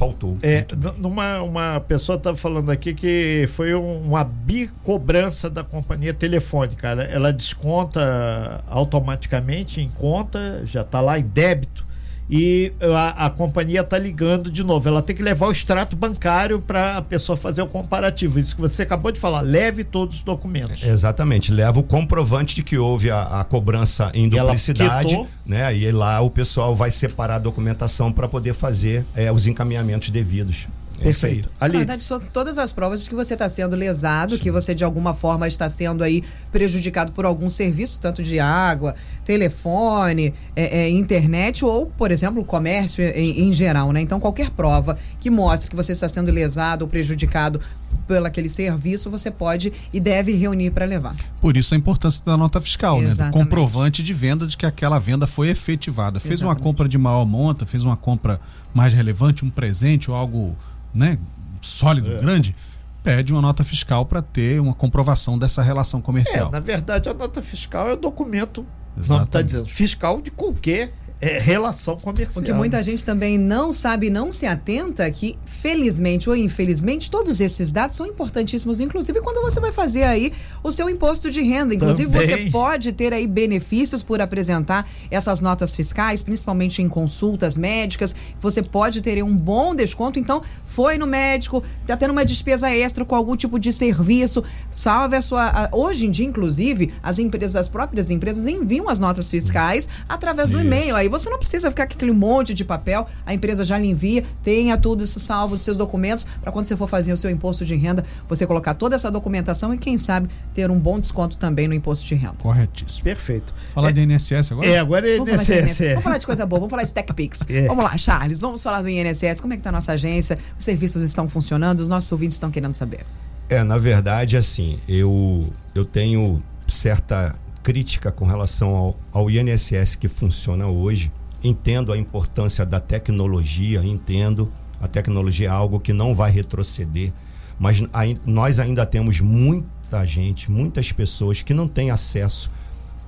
faltou. 0.00 0.38
É, 0.42 0.64
numa 0.96 1.42
uma 1.42 1.78
pessoa 1.80 2.16
está 2.16 2.34
falando 2.34 2.70
aqui 2.70 2.94
que 2.94 3.46
foi 3.48 3.74
um- 3.74 4.00
uma 4.00 4.24
bicobrança 4.24 5.50
da 5.50 5.62
companhia 5.62 6.14
telefônica. 6.14 6.88
Ela, 6.88 7.02
ela 7.04 7.32
desconta 7.32 8.64
automaticamente 8.66 9.80
em 9.82 9.90
conta, 9.90 10.62
já 10.64 10.80
está 10.80 11.02
lá 11.02 11.18
em 11.18 11.22
débito. 11.22 11.84
E 12.30 12.72
a, 12.80 13.26
a 13.26 13.30
companhia 13.30 13.80
está 13.80 13.98
ligando 13.98 14.50
de 14.50 14.62
novo. 14.62 14.88
Ela 14.88 15.02
tem 15.02 15.16
que 15.16 15.22
levar 15.22 15.48
o 15.48 15.50
extrato 15.50 15.96
bancário 15.96 16.60
para 16.60 16.98
a 16.98 17.02
pessoa 17.02 17.36
fazer 17.36 17.62
o 17.62 17.66
comparativo. 17.66 18.38
Isso 18.38 18.54
que 18.54 18.60
você 18.60 18.84
acabou 18.84 19.10
de 19.10 19.18
falar. 19.18 19.40
Leve 19.40 19.82
todos 19.82 20.16
os 20.16 20.22
documentos. 20.22 20.82
Exatamente, 20.82 21.52
leva 21.52 21.80
o 21.80 21.82
comprovante 21.82 22.54
de 22.54 22.62
que 22.62 22.78
houve 22.78 23.10
a, 23.10 23.40
a 23.40 23.44
cobrança 23.44 24.12
em 24.14 24.28
duplicidade, 24.28 25.18
né? 25.44 25.74
E 25.76 25.90
lá 25.90 26.20
o 26.20 26.30
pessoal 26.30 26.74
vai 26.74 26.90
separar 26.90 27.36
a 27.36 27.38
documentação 27.38 28.12
para 28.12 28.28
poder 28.28 28.54
fazer 28.54 29.04
é, 29.14 29.32
os 29.32 29.46
encaminhamentos 29.46 30.10
devidos. 30.10 30.68
É. 31.00 31.04
Perfeito. 31.04 31.50
Na 31.58 31.66
Ali, 31.66 31.78
verdade, 31.78 32.02
são 32.02 32.20
todas 32.20 32.58
as 32.58 32.72
provas 32.72 33.02
de 33.02 33.08
que 33.08 33.14
você 33.14 33.32
está 33.32 33.48
sendo 33.48 33.74
lesado, 33.74 34.38
que 34.38 34.50
você 34.50 34.74
de 34.74 34.84
alguma 34.84 35.14
forma 35.14 35.48
está 35.48 35.68
sendo 35.68 36.04
aí 36.04 36.22
prejudicado 36.52 37.12
por 37.12 37.24
algum 37.24 37.48
serviço, 37.48 37.98
tanto 37.98 38.22
de 38.22 38.38
água, 38.38 38.94
telefone, 39.24 40.34
é, 40.54 40.82
é, 40.82 40.90
internet 40.90 41.64
ou, 41.64 41.86
por 41.86 42.10
exemplo, 42.10 42.44
comércio 42.44 43.02
em, 43.02 43.48
em 43.48 43.52
geral, 43.52 43.92
né? 43.92 44.00
Então, 44.00 44.20
qualquer 44.20 44.50
prova 44.50 44.98
que 45.18 45.30
mostre 45.30 45.70
que 45.70 45.76
você 45.76 45.92
está 45.92 46.06
sendo 46.06 46.30
lesado 46.30 46.82
ou 46.82 46.88
prejudicado 46.88 47.60
pelo 48.06 48.26
aquele 48.26 48.48
serviço, 48.48 49.08
você 49.10 49.30
pode 49.30 49.72
e 49.92 50.00
deve 50.00 50.32
reunir 50.32 50.70
para 50.70 50.84
levar. 50.84 51.16
Por 51.40 51.56
isso 51.56 51.74
a 51.74 51.76
importância 51.76 52.22
da 52.24 52.36
nota 52.36 52.60
fiscal, 52.60 52.96
né? 53.00 53.06
Do 53.06 53.12
Exatamente. 53.12 53.32
comprovante 53.44 54.02
de 54.02 54.12
venda 54.12 54.46
de 54.46 54.56
que 54.56 54.66
aquela 54.66 54.98
venda 54.98 55.26
foi 55.26 55.48
efetivada. 55.48 56.18
Fez 56.18 56.40
uma 56.40 56.48
Exatamente. 56.48 56.62
compra 56.62 56.88
de 56.88 56.98
maior 56.98 57.24
monta, 57.24 57.64
fez 57.64 57.84
uma 57.84 57.96
compra 57.96 58.40
mais 58.74 58.92
relevante, 58.92 59.44
um 59.44 59.50
presente 59.50 60.10
ou 60.10 60.16
algo, 60.16 60.56
né, 60.94 61.18
sólido, 61.60 62.10
É. 62.12 62.20
grande, 62.20 62.54
pede 63.02 63.32
uma 63.32 63.40
nota 63.42 63.64
fiscal 63.64 64.04
para 64.06 64.20
ter 64.22 64.60
uma 64.60 64.74
comprovação 64.74 65.38
dessa 65.38 65.62
relação 65.62 66.00
é, 66.00 66.02
comercial. 66.02 66.50
na 66.50 66.60
verdade, 66.60 67.08
a 67.08 67.14
nota 67.14 67.40
fiscal 67.40 67.88
é 67.88 67.94
o 67.94 67.96
documento, 67.96 68.66
não 68.96 69.02
está 69.02 69.14
Exatamente. 69.16 69.46
dizendo, 69.46 69.66
fiscal 69.68 70.20
de 70.20 70.30
qualquer 70.30 70.92
é, 71.20 71.38
relação 71.38 71.96
comercial. 71.96 72.42
O 72.42 72.44
que 72.46 72.52
muita 72.52 72.82
gente 72.82 73.04
também 73.04 73.36
não 73.36 73.72
sabe, 73.72 74.08
não 74.10 74.32
se 74.32 74.46
atenta 74.46 75.10
que, 75.10 75.38
felizmente 75.44 76.28
ou 76.30 76.34
infelizmente, 76.36 77.10
todos 77.10 77.40
esses 77.40 77.70
dados 77.72 77.96
são 77.96 78.06
importantíssimos, 78.06 78.80
inclusive 78.80 79.20
quando 79.20 79.42
você 79.42 79.60
vai 79.60 79.70
fazer 79.70 80.04
aí 80.04 80.32
o 80.62 80.72
seu 80.72 80.88
imposto 80.88 81.30
de 81.30 81.42
renda. 81.42 81.74
Inclusive, 81.74 82.10
Também. 82.10 82.44
você 82.46 82.50
pode 82.50 82.92
ter 82.92 83.12
aí 83.12 83.26
benefícios 83.26 84.02
por 84.02 84.20
apresentar 84.20 84.88
essas 85.10 85.42
notas 85.42 85.76
fiscais, 85.76 86.22
principalmente 86.22 86.80
em 86.80 86.88
consultas 86.88 87.56
médicas. 87.56 88.14
Você 88.40 88.62
pode 88.62 89.02
ter 89.02 89.22
um 89.22 89.36
bom 89.36 89.74
desconto. 89.74 90.18
Então, 90.18 90.42
foi 90.66 90.96
no 90.96 91.06
médico, 91.06 91.62
tá 91.86 91.96
tendo 91.96 92.12
uma 92.12 92.24
despesa 92.24 92.70
extra 92.70 93.04
com 93.04 93.14
algum 93.14 93.36
tipo 93.36 93.58
de 93.58 93.72
serviço, 93.72 94.42
salve 94.70 95.16
a 95.16 95.22
sua. 95.22 95.48
a- 95.50 95.68
hoje 95.72 96.06
em 96.06 96.10
dia, 96.10 96.24
inclusive, 96.26 96.92
as 97.02 97.18
empresas, 97.18 97.56
as 97.56 97.68
próprias 97.68 98.10
empresas 98.10 98.46
enviam 98.46 98.88
as 98.88 98.98
notas 98.98 99.30
fiscais 99.30 99.88
através 100.08 100.48
do 100.48 100.58
e-mail. 100.60 100.96
Aí 100.96 101.09
você 101.10 101.28
não 101.28 101.38
precisa 101.38 101.70
ficar 101.70 101.86
com 101.86 101.94
aquele 101.94 102.12
monte 102.12 102.54
de 102.54 102.64
papel, 102.64 103.06
a 103.26 103.34
empresa 103.34 103.64
já 103.64 103.78
lhe 103.78 103.88
envia, 103.88 104.24
tenha 104.42 104.76
tudo 104.76 105.04
isso 105.04 105.20
salvo, 105.20 105.54
os 105.54 105.62
seus 105.62 105.76
documentos, 105.76 106.26
para 106.40 106.52
quando 106.52 106.64
você 106.64 106.76
for 106.76 106.88
fazer 106.88 107.12
o 107.12 107.16
seu 107.16 107.30
imposto 107.30 107.64
de 107.64 107.74
renda, 107.74 108.04
você 108.28 108.46
colocar 108.46 108.74
toda 108.74 108.94
essa 108.94 109.10
documentação 109.10 109.74
e, 109.74 109.78
quem 109.78 109.98
sabe, 109.98 110.28
ter 110.54 110.70
um 110.70 110.78
bom 110.78 110.98
desconto 110.98 111.36
também 111.36 111.68
no 111.68 111.74
imposto 111.74 112.06
de 112.06 112.14
renda. 112.14 112.36
Corretíssimo. 112.40 113.04
Perfeito. 113.04 113.52
Falar 113.74 113.92
de 113.92 114.00
INSS 114.00 114.52
agora? 114.52 114.66
É, 114.66 114.78
agora 114.78 115.10
é 115.10 115.16
Vamos 115.16 115.30
falar, 115.30 115.44
de 115.44 115.52
INSS. 115.52 115.70
INSS. 115.70 115.80
é. 115.80 115.88
vamos 115.90 116.04
falar 116.04 116.18
de 116.18 116.26
coisa 116.26 116.46
boa, 116.46 116.60
vamos 116.60 116.70
falar 116.70 116.84
de 116.84 116.94
TechPix. 116.94 117.40
É. 117.50 117.66
Vamos 117.66 117.82
lá, 117.82 117.98
Charles, 117.98 118.40
vamos 118.40 118.62
falar 118.62 118.80
do 118.80 118.88
INSS. 118.88 119.40
Como 119.40 119.52
é 119.52 119.56
que 119.56 119.62
tá 119.62 119.70
a 119.70 119.72
nossa 119.72 119.92
agência? 119.92 120.38
Os 120.56 120.64
serviços 120.64 121.02
estão 121.02 121.28
funcionando? 121.28 121.80
Os 121.80 121.88
nossos 121.88 122.10
ouvintes 122.12 122.36
estão 122.36 122.50
querendo 122.50 122.74
saber. 122.76 123.00
É, 123.48 123.64
na 123.64 123.76
verdade, 123.76 124.36
assim, 124.36 124.78
eu, 124.88 125.52
eu 125.74 125.84
tenho 125.84 126.40
certa 126.68 127.34
crítica 127.62 128.10
com 128.10 128.24
relação 128.24 128.74
ao, 128.74 128.98
ao 129.12 129.30
INSS 129.30 129.96
que 129.96 130.08
funciona 130.08 130.66
hoje. 130.66 131.12
Entendo 131.42 131.92
a 131.92 131.96
importância 131.96 132.66
da 132.66 132.80
tecnologia, 132.80 133.82
entendo. 133.84 134.52
A 134.80 134.86
tecnologia 134.86 135.48
é 135.48 135.50
algo 135.50 135.80
que 135.80 135.92
não 135.92 136.14
vai 136.14 136.30
retroceder, 136.30 137.12
mas 137.58 137.82
nós 138.24 138.58
ainda 138.58 138.86
temos 138.86 139.20
muita 139.20 140.06
gente, 140.06 140.50
muitas 140.50 140.90
pessoas 140.92 141.42
que 141.42 141.52
não 141.52 141.68
têm 141.68 141.90
acesso 141.90 142.50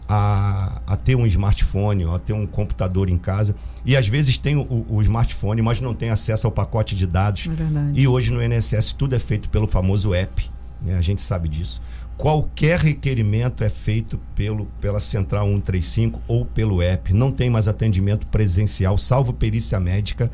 a, 0.09 0.83
a 0.87 0.97
ter 0.97 1.15
um 1.15 1.27
smartphone, 1.27 2.05
a 2.05 2.19
ter 2.19 2.35
um 2.35 2.47
computador 2.47 3.09
em 3.09 3.17
casa. 3.17 3.55
E 3.85 3.97
às 3.97 4.07
vezes 4.07 4.37
tem 4.37 4.57
o, 4.57 4.87
o 4.89 5.01
smartphone, 5.01 5.63
mas 5.63 5.81
não 5.81 5.95
tem 5.95 6.11
acesso 6.11 6.47
ao 6.47 6.53
pacote 6.53 6.95
de 6.95 7.07
dados. 7.07 7.49
É. 7.49 7.93
E 7.95 8.07
hoje 8.07 8.31
no 8.31 8.43
INSS 8.43 8.93
tudo 8.93 9.15
é 9.15 9.19
feito 9.19 9.49
pelo 9.49 9.67
famoso 9.67 10.15
app, 10.15 10.51
né? 10.83 10.97
a 10.97 11.01
gente 11.01 11.23
sabe 11.23 11.49
disso. 11.49 11.81
Qualquer 12.23 12.79
requerimento 12.79 13.65
é 13.65 13.69
feito 13.69 14.17
pelo, 14.37 14.67
pela 14.81 15.01
Central 15.01 15.45
135 15.49 16.23
ou 16.29 16.45
pelo 16.45 16.81
app. 16.81 17.13
Não 17.13 17.33
tem 17.33 17.51
mais 17.51 17.67
atendimento 17.67 18.29
presencial, 18.29 18.97
salvo 18.97 19.33
perícia 19.33 19.81
médica 19.81 20.31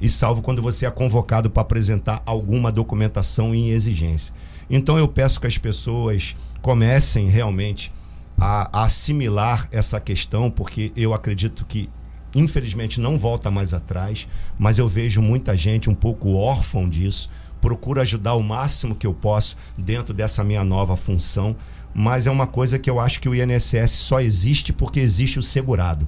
e 0.00 0.08
salvo 0.08 0.42
quando 0.42 0.60
você 0.60 0.84
é 0.84 0.90
convocado 0.90 1.48
para 1.48 1.62
apresentar 1.62 2.20
alguma 2.26 2.72
documentação 2.72 3.54
em 3.54 3.68
exigência. 3.70 4.34
Então 4.68 4.98
eu 4.98 5.06
peço 5.06 5.40
que 5.40 5.46
as 5.46 5.56
pessoas 5.56 6.34
comecem 6.60 7.28
realmente 7.28 7.92
a, 8.36 8.80
a 8.80 8.84
assimilar 8.86 9.68
essa 9.70 10.00
questão, 10.00 10.50
porque 10.50 10.90
eu 10.96 11.14
acredito 11.14 11.64
que 11.64 11.88
infelizmente 12.34 13.00
não 13.00 13.16
volta 13.16 13.48
mais 13.48 13.72
atrás, 13.72 14.26
mas 14.58 14.76
eu 14.76 14.88
vejo 14.88 15.22
muita 15.22 15.56
gente 15.56 15.88
um 15.88 15.94
pouco 15.94 16.34
órfão 16.34 16.88
disso 16.88 17.30
procuro 17.60 18.00
ajudar 18.00 18.34
o 18.34 18.42
máximo 18.42 18.94
que 18.94 19.06
eu 19.06 19.14
posso 19.14 19.56
dentro 19.76 20.14
dessa 20.14 20.44
minha 20.44 20.64
nova 20.64 20.96
função, 20.96 21.56
mas 21.94 22.26
é 22.26 22.30
uma 22.30 22.46
coisa 22.46 22.78
que 22.78 22.88
eu 22.88 23.00
acho 23.00 23.20
que 23.20 23.28
o 23.28 23.34
INSS 23.34 23.90
só 23.90 24.20
existe 24.20 24.72
porque 24.72 25.00
existe 25.00 25.38
o 25.38 25.42
segurado. 25.42 26.06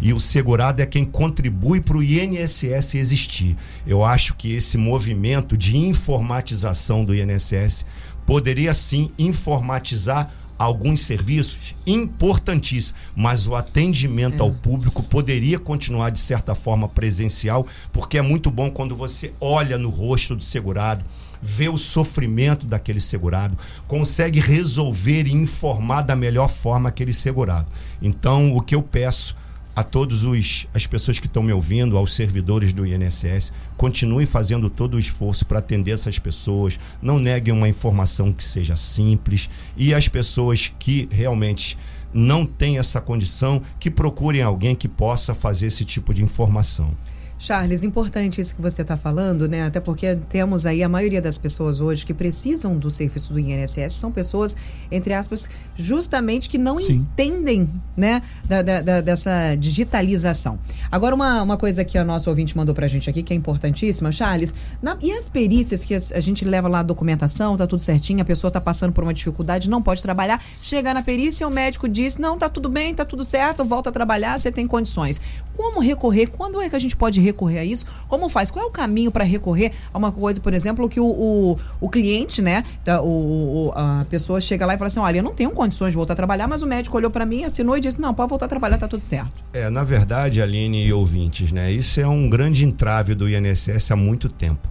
E 0.00 0.12
o 0.12 0.20
segurado 0.20 0.80
é 0.80 0.86
quem 0.86 1.04
contribui 1.04 1.80
para 1.80 1.96
o 1.96 2.02
INSS 2.02 2.94
existir. 2.94 3.56
Eu 3.86 4.04
acho 4.04 4.34
que 4.34 4.52
esse 4.52 4.78
movimento 4.78 5.56
de 5.56 5.76
informatização 5.76 7.04
do 7.04 7.14
INSS 7.14 7.84
poderia 8.26 8.72
sim 8.72 9.10
informatizar 9.18 10.30
alguns 10.60 11.00
serviços 11.00 11.74
importantíssimos, 11.86 13.00
mas 13.16 13.46
o 13.46 13.54
atendimento 13.54 14.40
é. 14.40 14.42
ao 14.42 14.52
público 14.52 15.02
poderia 15.02 15.58
continuar 15.58 16.10
de 16.10 16.18
certa 16.18 16.54
forma 16.54 16.86
presencial, 16.86 17.66
porque 17.90 18.18
é 18.18 18.22
muito 18.22 18.50
bom 18.50 18.70
quando 18.70 18.94
você 18.94 19.32
olha 19.40 19.78
no 19.78 19.88
rosto 19.88 20.36
do 20.36 20.44
segurado, 20.44 21.02
vê 21.40 21.70
o 21.70 21.78
sofrimento 21.78 22.66
daquele 22.66 23.00
segurado, 23.00 23.56
consegue 23.88 24.38
resolver 24.38 25.26
e 25.26 25.32
informar 25.32 26.02
da 26.02 26.14
melhor 26.14 26.48
forma 26.50 26.90
aquele 26.90 27.14
segurado. 27.14 27.66
Então, 28.02 28.54
o 28.54 28.60
que 28.60 28.74
eu 28.74 28.82
peço 28.82 29.34
a 29.80 29.82
todos 29.82 30.24
os 30.24 30.66
as 30.74 30.86
pessoas 30.86 31.18
que 31.18 31.26
estão 31.26 31.42
me 31.42 31.54
ouvindo, 31.54 31.96
aos 31.96 32.14
servidores 32.14 32.70
do 32.70 32.86
INSS, 32.86 33.50
continue 33.78 34.26
fazendo 34.26 34.68
todo 34.68 34.94
o 34.94 34.98
esforço 34.98 35.46
para 35.46 35.58
atender 35.58 35.92
essas 35.92 36.18
pessoas, 36.18 36.78
não 37.00 37.18
neguem 37.18 37.54
uma 37.54 37.66
informação 37.66 38.30
que 38.30 38.44
seja 38.44 38.76
simples 38.76 39.48
e 39.78 39.94
as 39.94 40.06
pessoas 40.06 40.70
que 40.78 41.08
realmente 41.10 41.78
não 42.12 42.44
têm 42.44 42.76
essa 42.76 43.00
condição, 43.00 43.62
que 43.78 43.90
procurem 43.90 44.42
alguém 44.42 44.74
que 44.74 44.86
possa 44.86 45.34
fazer 45.34 45.68
esse 45.68 45.84
tipo 45.84 46.12
de 46.12 46.22
informação. 46.22 46.94
Charles, 47.40 47.82
importante 47.82 48.38
isso 48.38 48.54
que 48.54 48.60
você 48.60 48.82
está 48.82 48.98
falando, 48.98 49.48
né? 49.48 49.62
Até 49.62 49.80
porque 49.80 50.14
temos 50.28 50.66
aí 50.66 50.82
a 50.82 50.88
maioria 50.90 51.22
das 51.22 51.38
pessoas 51.38 51.80
hoje 51.80 52.04
que 52.04 52.12
precisam 52.12 52.76
do 52.76 52.90
serviço 52.90 53.32
do 53.32 53.40
INSS 53.40 53.94
são 53.94 54.12
pessoas, 54.12 54.54
entre 54.92 55.14
aspas, 55.14 55.48
justamente 55.74 56.50
que 56.50 56.58
não 56.58 56.78
Sim. 56.78 56.96
entendem, 56.96 57.66
né, 57.96 58.20
da, 58.44 58.60
da, 58.60 58.82
da, 58.82 59.00
dessa 59.00 59.54
digitalização. 59.54 60.58
Agora, 60.92 61.14
uma, 61.14 61.40
uma 61.40 61.56
coisa 61.56 61.82
que 61.82 61.96
a 61.96 62.04
nossa 62.04 62.28
ouvinte 62.28 62.54
mandou 62.54 62.74
para 62.74 62.84
a 62.84 62.88
gente 62.88 63.08
aqui, 63.08 63.22
que 63.22 63.32
é 63.32 63.36
importantíssima, 63.36 64.12
Charles, 64.12 64.52
na, 64.82 64.98
e 65.00 65.10
as 65.10 65.30
perícias 65.30 65.82
que 65.82 65.94
a 65.94 66.20
gente 66.20 66.44
leva 66.44 66.68
lá 66.68 66.80
a 66.80 66.82
documentação, 66.82 67.56
tá 67.56 67.66
tudo 67.66 67.80
certinho, 67.80 68.20
a 68.20 68.24
pessoa 68.24 68.50
está 68.50 68.60
passando 68.60 68.92
por 68.92 69.02
uma 69.02 69.14
dificuldade, 69.14 69.70
não 69.70 69.80
pode 69.80 70.02
trabalhar, 70.02 70.44
chega 70.60 70.92
na 70.92 71.02
perícia, 71.02 71.48
o 71.48 71.50
médico 71.50 71.88
diz, 71.88 72.18
não, 72.18 72.36
tá 72.36 72.50
tudo 72.50 72.68
bem, 72.68 72.94
tá 72.94 73.06
tudo 73.06 73.24
certo, 73.24 73.64
volta 73.64 73.88
a 73.88 73.92
trabalhar, 73.92 74.38
você 74.38 74.52
tem 74.52 74.66
condições. 74.66 75.18
Como 75.56 75.80
recorrer? 75.80 76.26
Quando 76.26 76.60
é 76.60 76.68
que 76.68 76.76
a 76.76 76.78
gente 76.78 76.94
pode 76.94 77.18
recorrer? 77.18 77.29
Recorrer 77.30 77.58
a 77.58 77.64
isso? 77.64 77.86
Como 78.08 78.28
faz? 78.28 78.50
Qual 78.50 78.64
é 78.64 78.68
o 78.68 78.70
caminho 78.70 79.10
para 79.10 79.24
recorrer 79.24 79.72
a 79.92 79.98
uma 79.98 80.12
coisa, 80.12 80.40
por 80.40 80.52
exemplo, 80.54 80.88
que 80.88 81.00
o, 81.00 81.06
o, 81.06 81.58
o 81.80 81.88
cliente, 81.88 82.42
né, 82.42 82.64
o, 83.02 83.72
a 83.74 84.06
pessoa 84.08 84.40
chega 84.40 84.66
lá 84.66 84.74
e 84.74 84.78
fala 84.78 84.88
assim: 84.88 85.00
olha, 85.00 85.18
eu 85.18 85.22
não 85.22 85.34
tenho 85.34 85.50
condições 85.50 85.90
de 85.90 85.96
voltar 85.96 86.12
a 86.12 86.16
trabalhar, 86.16 86.46
mas 86.46 86.62
o 86.62 86.66
médico 86.66 86.96
olhou 86.96 87.10
para 87.10 87.24
mim, 87.24 87.44
assinou 87.44 87.76
e 87.76 87.80
disse: 87.80 88.00
não, 88.00 88.12
pode 88.14 88.28
voltar 88.28 88.46
a 88.46 88.48
trabalhar, 88.48 88.78
tá 88.78 88.88
tudo 88.88 89.00
certo. 89.00 89.36
É, 89.52 89.70
na 89.70 89.84
verdade, 89.84 90.42
Aline 90.42 90.86
e 90.86 90.92
ouvintes, 90.92 91.52
né, 91.52 91.72
isso 91.72 92.00
é 92.00 92.06
um 92.06 92.28
grande 92.28 92.64
entrave 92.64 93.14
do 93.14 93.28
INSS 93.28 93.90
há 93.90 93.96
muito 93.96 94.28
tempo. 94.28 94.68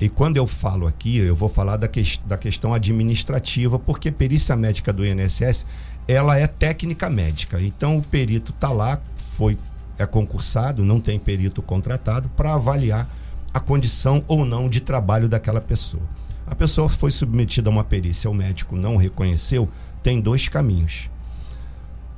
E 0.00 0.08
quando 0.08 0.36
eu 0.36 0.48
falo 0.48 0.88
aqui, 0.88 1.18
eu 1.18 1.34
vou 1.34 1.48
falar 1.48 1.76
da, 1.76 1.86
que, 1.86 2.02
da 2.26 2.36
questão 2.36 2.74
administrativa, 2.74 3.78
porque 3.78 4.10
perícia 4.10 4.56
médica 4.56 4.92
do 4.92 5.06
INSS, 5.06 5.64
ela 6.08 6.36
é 6.36 6.48
técnica 6.48 7.08
médica. 7.08 7.60
Então 7.62 7.98
o 7.98 8.02
perito 8.02 8.50
está 8.50 8.70
lá, 8.70 9.00
foi 9.36 9.56
é 9.98 10.06
concursado, 10.06 10.84
não 10.84 11.00
tem 11.00 11.18
perito 11.18 11.62
contratado 11.62 12.28
para 12.30 12.54
avaliar 12.54 13.08
a 13.52 13.60
condição 13.60 14.24
ou 14.26 14.44
não 14.44 14.68
de 14.68 14.80
trabalho 14.80 15.28
daquela 15.28 15.60
pessoa. 15.60 16.02
A 16.46 16.54
pessoa 16.54 16.88
foi 16.88 17.10
submetida 17.10 17.68
a 17.68 17.72
uma 17.72 17.84
perícia, 17.84 18.30
o 18.30 18.34
médico 18.34 18.76
não 18.76 18.96
reconheceu, 18.96 19.68
tem 20.02 20.20
dois 20.20 20.48
caminhos. 20.48 21.10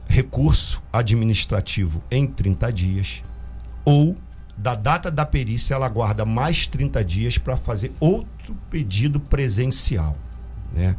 Recurso 0.07 0.83
administrativo 0.93 2.03
em 2.11 2.27
30 2.27 2.73
dias 2.73 3.25
ou 3.85 4.17
da 4.57 4.75
data 4.75 5.11
da 5.11 5.27
perícia 5.27 5.75
ela 5.75 5.87
aguarda 5.87 6.25
mais 6.25 6.67
30 6.67 7.05
dias 7.05 7.39
para 7.39 7.57
fazer 7.57 7.93
outro 7.99 8.57
pedido 8.71 9.19
presencial, 9.19 10.17
né? 10.73 10.97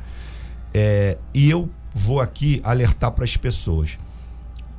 É, 0.74 1.18
e 1.34 1.50
eu 1.50 1.70
vou 1.94 2.20
aqui 2.20 2.60
alertar 2.64 3.12
para 3.12 3.24
as 3.24 3.38
pessoas. 3.38 3.98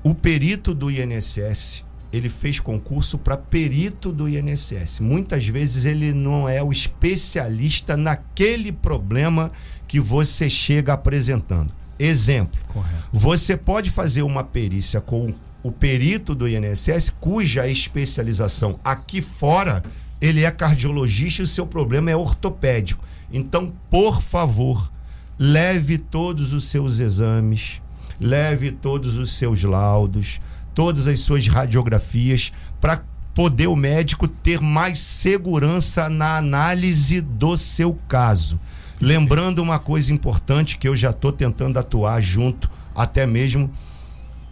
O 0.03 0.15
perito 0.15 0.75
do 0.75 0.91
INSS 0.91 1.86
ele 2.12 2.29
fez 2.29 2.61
concurso 2.61 3.19
para 3.19 3.37
perito 3.37 4.12
do 4.12 4.29
INSS. 4.29 5.01
Muitas 5.01 5.47
vezes 5.47 5.85
ele 5.85 6.12
não 6.12 6.49
é 6.49 6.62
o 6.62 6.73
especialista 6.73 7.97
naquele 7.97 8.73
problema 8.73 9.51
que 9.87 10.01
você 10.01 10.49
chega 10.49 10.92
apresentando. 10.92 11.73
Exemplo: 11.99 12.61
Correto. 12.69 13.05
você 13.12 13.57
pode 13.57 13.90
fazer 13.90 14.23
uma 14.23 14.45
perícia 14.45 15.01
com 15.01 15.35
o 15.62 15.73
perito 15.73 16.35
do 16.35 16.49
INSS, 16.49 17.11
cuja 17.19 17.66
especialização 17.66 18.79
aqui 18.85 19.21
fora 19.21 19.83
ele 20.21 20.45
é 20.45 20.51
cardiologista 20.51 21.42
e 21.42 21.45
o 21.45 21.47
seu 21.47 21.66
problema 21.66 22.11
é 22.11 22.16
ortopédico. 22.16 23.05
Então, 23.33 23.73
por 23.90 24.23
favor, 24.23 24.90
leve 25.38 25.99
todos 25.99 26.53
os 26.53 26.64
seus 26.64 27.01
exames, 27.01 27.83
leve 28.21 28.71
todos 28.71 29.16
os 29.16 29.35
seus 29.35 29.62
laudos 29.62 30.40
todas 30.77 31.07
as 31.07 31.21
suas 31.21 31.49
radiografias 31.49 32.53
para 32.83 33.03
poder 33.35 33.67
o 33.67 33.75
médico 33.75 34.29
ter 34.29 34.61
mais 34.61 34.99
segurança 34.99 36.11
na 36.11 36.37
análise 36.37 37.23
do 37.23 37.57
seu 37.57 37.99
caso. 38.07 38.61
Lembrando 39.01 39.62
uma 39.62 39.79
coisa 39.79 40.12
importante 40.12 40.77
que 40.77 40.87
eu 40.87 40.95
já 40.95 41.11
estou 41.11 41.33
tentando 41.33 41.79
atuar 41.79 42.21
junto 42.21 42.71
até 42.95 43.27
mesmo 43.27 43.71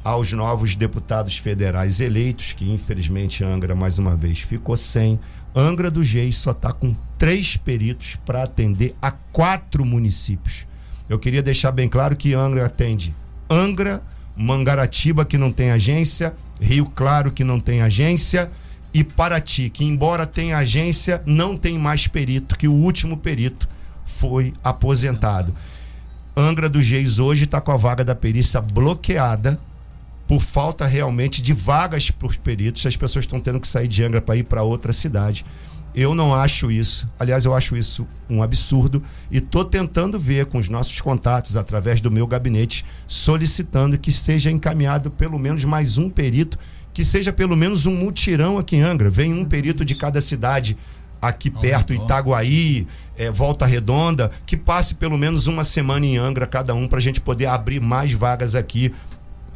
aos 0.02 0.32
novos 0.32 0.74
deputados 0.74 1.36
federais 1.36 2.00
eleitos, 2.00 2.52
que 2.54 2.70
infelizmente 2.70 3.44
Angra 3.44 3.74
mais 3.74 3.98
uma 3.98 4.16
vez 4.16 4.38
ficou 4.40 4.78
sem. 4.78 5.20
Angra 5.54 5.90
do 5.90 6.02
Geis 6.02 6.38
só 6.38 6.52
está 6.52 6.72
com 6.72 6.96
três 7.18 7.56
peritos 7.58 8.16
para 8.24 8.42
atender 8.42 8.96
a 9.00 9.10
quatro 9.10 9.84
municípios. 9.84 10.66
Eu 11.06 11.18
queria 11.18 11.42
deixar 11.42 11.70
bem 11.70 11.88
claro 11.88 12.16
que 12.16 12.32
Angra 12.32 12.64
atende 12.64 13.14
Angra, 13.48 14.02
Mangaratiba, 14.36 15.24
que 15.24 15.38
não 15.38 15.52
tem 15.52 15.70
agência, 15.70 16.34
Rio 16.60 16.86
Claro, 16.86 17.30
que 17.30 17.44
não 17.44 17.60
tem 17.60 17.82
agência, 17.82 18.50
e 18.92 19.02
Paraty, 19.02 19.70
que 19.70 19.84
embora 19.84 20.24
tenha 20.24 20.56
agência, 20.56 21.22
não 21.26 21.56
tem 21.56 21.76
mais 21.76 22.06
perito, 22.06 22.56
que 22.56 22.68
o 22.68 22.72
último 22.72 23.16
perito 23.16 23.68
foi 24.04 24.52
aposentado. 24.62 25.54
Angra 26.36 26.68
dos 26.68 26.88
Reis 26.88 27.18
hoje 27.18 27.44
está 27.44 27.60
com 27.60 27.72
a 27.72 27.76
vaga 27.76 28.04
da 28.04 28.14
perícia 28.14 28.60
bloqueada 28.60 29.58
por 30.26 30.40
falta 30.40 30.86
realmente 30.86 31.42
de 31.42 31.52
vagas 31.52 32.10
para 32.10 32.28
os 32.28 32.36
peritos. 32.36 32.86
As 32.86 32.96
pessoas 32.96 33.24
estão 33.24 33.40
tendo 33.40 33.60
que 33.60 33.68
sair 33.68 33.88
de 33.88 34.02
Angra 34.02 34.20
para 34.20 34.36
ir 34.36 34.44
para 34.44 34.62
outra 34.62 34.92
cidade. 34.92 35.44
Eu 35.94 36.14
não 36.14 36.34
acho 36.34 36.70
isso. 36.70 37.08
Aliás, 37.18 37.44
eu 37.44 37.54
acho 37.54 37.76
isso 37.76 38.06
um 38.28 38.42
absurdo 38.42 39.02
e 39.30 39.38
estou 39.38 39.64
tentando 39.64 40.18
ver 40.18 40.46
com 40.46 40.58
os 40.58 40.68
nossos 40.68 41.00
contatos 41.00 41.56
através 41.56 42.00
do 42.00 42.10
meu 42.10 42.26
gabinete, 42.26 42.84
solicitando 43.06 43.96
que 43.96 44.12
seja 44.12 44.50
encaminhado 44.50 45.10
pelo 45.10 45.38
menos 45.38 45.64
mais 45.64 45.96
um 45.96 46.10
perito, 46.10 46.58
que 46.92 47.04
seja 47.04 47.32
pelo 47.32 47.56
menos 47.56 47.86
um 47.86 47.94
mutirão 47.94 48.58
aqui 48.58 48.76
em 48.76 48.82
Angra. 48.82 49.08
Vem 49.08 49.32
um 49.34 49.44
perito 49.44 49.84
de 49.84 49.94
cada 49.94 50.20
cidade 50.20 50.76
aqui 51.22 51.48
perto, 51.48 51.94
Itaguaí, 51.94 52.86
é, 53.16 53.30
Volta 53.30 53.64
Redonda, 53.64 54.30
que 54.44 54.56
passe 54.56 54.96
pelo 54.96 55.16
menos 55.16 55.46
uma 55.46 55.64
semana 55.64 56.04
em 56.04 56.18
Angra 56.18 56.46
cada 56.46 56.74
um 56.74 56.86
para 56.88 56.98
a 56.98 57.02
gente 57.02 57.20
poder 57.20 57.46
abrir 57.46 57.80
mais 57.80 58.12
vagas 58.12 58.54
aqui 58.54 58.92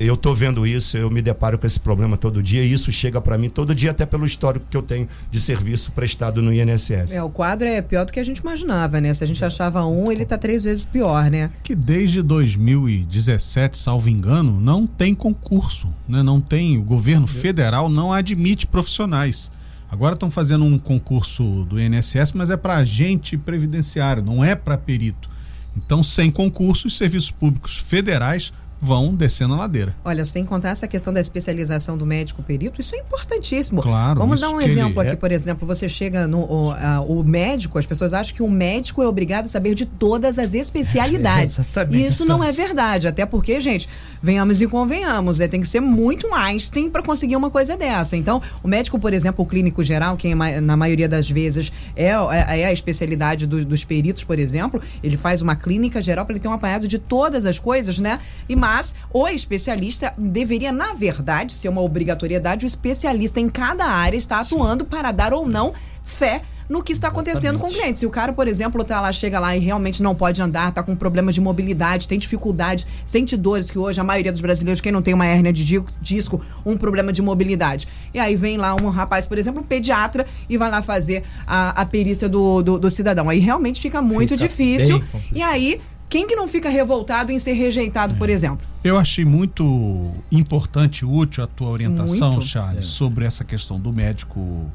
eu 0.01 0.15
estou 0.15 0.35
vendo 0.35 0.67
isso, 0.67 0.97
eu 0.97 1.11
me 1.11 1.21
deparo 1.21 1.59
com 1.59 1.67
esse 1.67 1.81
problema 1.81 2.17
todo 2.17 2.43
dia 2.43 2.63
e 2.63 2.73
isso 2.73 2.93
chega 2.93 3.21
para 3.21 3.37
mim 3.37 3.49
todo 3.49 3.75
dia, 3.75 3.91
até 3.91 4.07
pelo 4.07 4.25
histórico 4.25 4.67
que 4.71 4.77
eu 4.77 4.83
tenho 4.83 5.09
de 5.31 5.41
serviço 5.41 5.91
prestado 5.93 6.41
no 6.41 6.53
INSS. 6.53 7.13
É, 7.13 7.23
o 7.23 7.29
quadro 7.29 7.67
é 7.67 7.83
pior 7.83 8.07
do 8.07 8.13
que 8.13 8.21
a 8.21 8.25
gente 8.25 8.39
imaginava, 8.39 9.01
né? 9.01 9.13
Se 9.13 9.25
a 9.25 9.27
gente 9.27 9.45
achava 9.45 9.85
um, 9.85 10.13
ele 10.13 10.23
está 10.23 10.39
três 10.39 10.65
vezes 10.65 10.85
pior, 10.85 11.31
né? 11.31 11.51
Que 11.63 11.75
desde 11.75 12.23
2017, 12.23 13.77
salvo 13.77 14.09
engano, 14.09 14.61
não 14.61 14.87
tem 14.87 15.15
concurso, 15.15 15.93
né? 16.09 16.23
Não 16.23 16.41
tem, 16.41 16.79
o 16.79 16.83
governo 16.83 17.27
federal 17.27 17.89
não 17.89 18.13
admite 18.13 18.67
profissionais. 18.67 19.51
Agora 19.91 20.15
estão 20.15 20.31
fazendo 20.31 20.65
um 20.65 20.79
concurso 20.79 21.65
do 21.65 21.81
INSS, 21.81 22.33
mas 22.35 22.51
é 22.51 22.57
para 22.57 22.77
agente 22.77 23.37
previdenciário, 23.37 24.23
não 24.23 24.45
é 24.45 24.55
para 24.55 24.77
perito. 24.77 25.31
Então, 25.77 26.03
sem 26.03 26.31
concurso, 26.31 26.89
os 26.89 26.97
serviços 26.97 27.31
públicos 27.31 27.77
federais 27.77 28.53
vão 28.81 29.15
descendo 29.15 29.55
a 29.55 29.57
ladeira. 29.59 29.95
Olha, 30.05 30.25
sem 30.25 30.45
contar 30.45 30.71
essa 30.71 30.87
questão 30.87 31.13
da 31.13 31.21
especialização 31.21 31.99
do 31.99 32.07
médico 32.07 32.43
perito, 32.43 32.81
isso 32.81 32.95
é 32.95 32.99
importantíssimo. 32.99 33.83
Claro, 33.83 34.21
Vamos 34.21 34.41
dar 34.41 34.51
um 34.51 34.61
exemplo 34.61 35.01
aqui, 35.01 35.11
é- 35.13 35.17
por 35.17 35.33
exemplo, 35.33 35.67
você 35.67 35.89
chega 35.89 36.27
no 36.29 36.39
o, 36.41 36.71
a- 36.73 37.01
o 37.01 37.23
médico, 37.25 37.79
as 37.79 37.87
pessoas 37.87 38.15
acham 38.15 38.35
que 38.35 38.43
o 38.43 38.49
médico 38.51 39.03
é 39.03 39.07
obrigado 39.09 39.47
a 39.47 39.49
saber 39.49 39.75
de 39.75 39.85
todas 39.85 40.39
as 40.39 40.55
especialidades. 40.55 41.59
É, 41.59 41.63
exatamente. 41.63 41.99
E 42.03 42.07
isso 42.07 42.25
não 42.25 42.43
é 42.43 42.53
verdade, 42.53 43.09
até 43.09 43.27
porque, 43.27 43.61
gente, 43.61 43.89
venhamos 44.23 44.61
e 44.61 44.67
convenhamos, 44.67 45.41
é, 45.41 45.49
tem 45.49 45.61
que 45.61 45.67
ser 45.69 45.81
muito 45.81 46.27
um 46.29 46.35
Einstein 46.35 46.89
para 46.89 47.03
conseguir 47.03 47.37
uma 47.37 47.51
coisa 47.51 47.77
dessa. 47.77 48.17
Então, 48.17 48.41
o 48.63 48.69
médico, 48.69 48.99
por 48.99 49.13
exemplo, 49.13 49.45
o 49.45 49.49
clínico 49.49 49.83
geral, 49.83 50.17
que 50.17 50.35
ma- 50.35 50.61
na 50.61 50.77
maioria 50.77 51.09
das 51.09 51.29
vezes 51.29 51.73
é, 51.97 52.11
é, 52.11 52.61
é 52.61 52.67
a 52.67 52.73
especialidade 52.73 53.47
do- 53.47 53.65
dos 53.65 53.85
peritos, 53.85 54.25
por 54.25 54.39
exemplo, 54.39 54.81
ele 55.03 55.17
faz 55.17 55.43
uma 55.43 55.57
clínica 55.57 56.01
geral 56.01 56.25
para 56.25 56.35
ele 56.35 56.41
ter 56.41 56.49
um 56.49 56.53
apanhado 56.53 56.87
de 56.87 56.99
todas 56.99 57.45
as 57.47 57.59
coisas, 57.59 57.99
né? 57.99 58.19
E 58.49 58.55
mas 58.69 58.95
o 59.15 59.27
especialista 59.27 60.13
deveria, 60.19 60.71
na 60.71 60.93
verdade, 60.93 61.55
ser 61.55 61.71
uma 61.71 61.81
obrigatoriedade, 61.81 62.67
o 62.67 62.69
especialista 62.69 63.41
em 63.41 63.49
cada 63.49 63.87
área 63.87 64.17
está 64.17 64.41
atuando 64.41 64.85
para 64.85 65.11
dar 65.11 65.33
ou 65.33 65.49
não 65.49 65.73
fé 66.05 66.43
no 66.69 66.83
que 66.83 66.93
está 66.93 67.09
acontecendo 67.09 67.59
com 67.59 67.67
o 67.67 67.71
cliente. 67.73 67.99
Se 67.99 68.05
o 68.05 68.11
cara, 68.11 68.31
por 68.31 68.47
exemplo, 68.47 68.85
tá 68.85 69.01
lá, 69.01 69.11
chega 69.11 69.41
lá 69.41 69.57
e 69.57 69.59
realmente 69.59 70.03
não 70.03 70.15
pode 70.15 70.43
andar, 70.43 70.71
tá 70.71 70.83
com 70.83 70.95
problemas 70.95 71.35
de 71.35 71.41
mobilidade, 71.41 72.07
tem 72.07 72.19
dificuldades, 72.19 72.87
sente 73.07 73.39
dores, 73.39 73.71
que 73.71 73.79
hoje 73.79 73.99
a 73.99 74.05
maioria 74.05 74.31
dos 74.31 74.43
brasileiros, 74.43 74.83
quem 74.83 74.93
não 74.93 75.01
tem 75.01 75.15
uma 75.15 75.25
hérnia 75.25 75.51
de 75.51 75.65
di- 75.65 75.83
disco, 76.03 76.43
um 76.67 76.77
problema 76.77 77.11
de 77.11 77.23
mobilidade. 77.23 77.89
E 78.13 78.19
aí 78.19 78.37
vem 78.37 78.59
lá 78.59 78.75
um 78.75 78.91
rapaz, 78.91 79.25
por 79.25 79.39
exemplo, 79.39 79.63
um 79.63 79.65
pediatra, 79.65 80.27
e 80.47 80.59
vai 80.59 80.71
lá 80.71 80.83
fazer 80.83 81.25
a, 81.47 81.71
a 81.71 81.87
perícia 81.87 82.29
do, 82.29 82.61
do, 82.63 82.79
do 82.79 82.91
cidadão. 82.91 83.31
Aí 83.31 83.39
realmente 83.39 83.81
fica 83.81 84.03
muito 84.03 84.35
Fica 84.35 84.47
difícil. 84.47 85.03
E 85.35 85.43
aí, 85.43 85.81
quem 86.09 86.27
que 86.27 86.35
não 86.35 86.49
fica 86.49 86.69
revoltado 86.69 87.31
em 87.33 87.39
ser 87.39 87.53
rejeitado, 87.53 88.15
por 88.15 88.31
exemplo? 88.31 88.67
Eu 88.83 88.97
achei 88.99 89.25
muito 89.25 90.15
importante 90.33 91.01
e 91.01 91.05
útil 91.05 91.45
a 91.45 91.47
tua 91.47 91.69
orientação, 91.69 92.33
Muito. 92.33 92.47
Charles, 92.47 92.87
sobre 92.87 93.25
essa 93.25 93.45
questão 93.45 93.79
do 93.79 93.93
médico, 93.93 94.71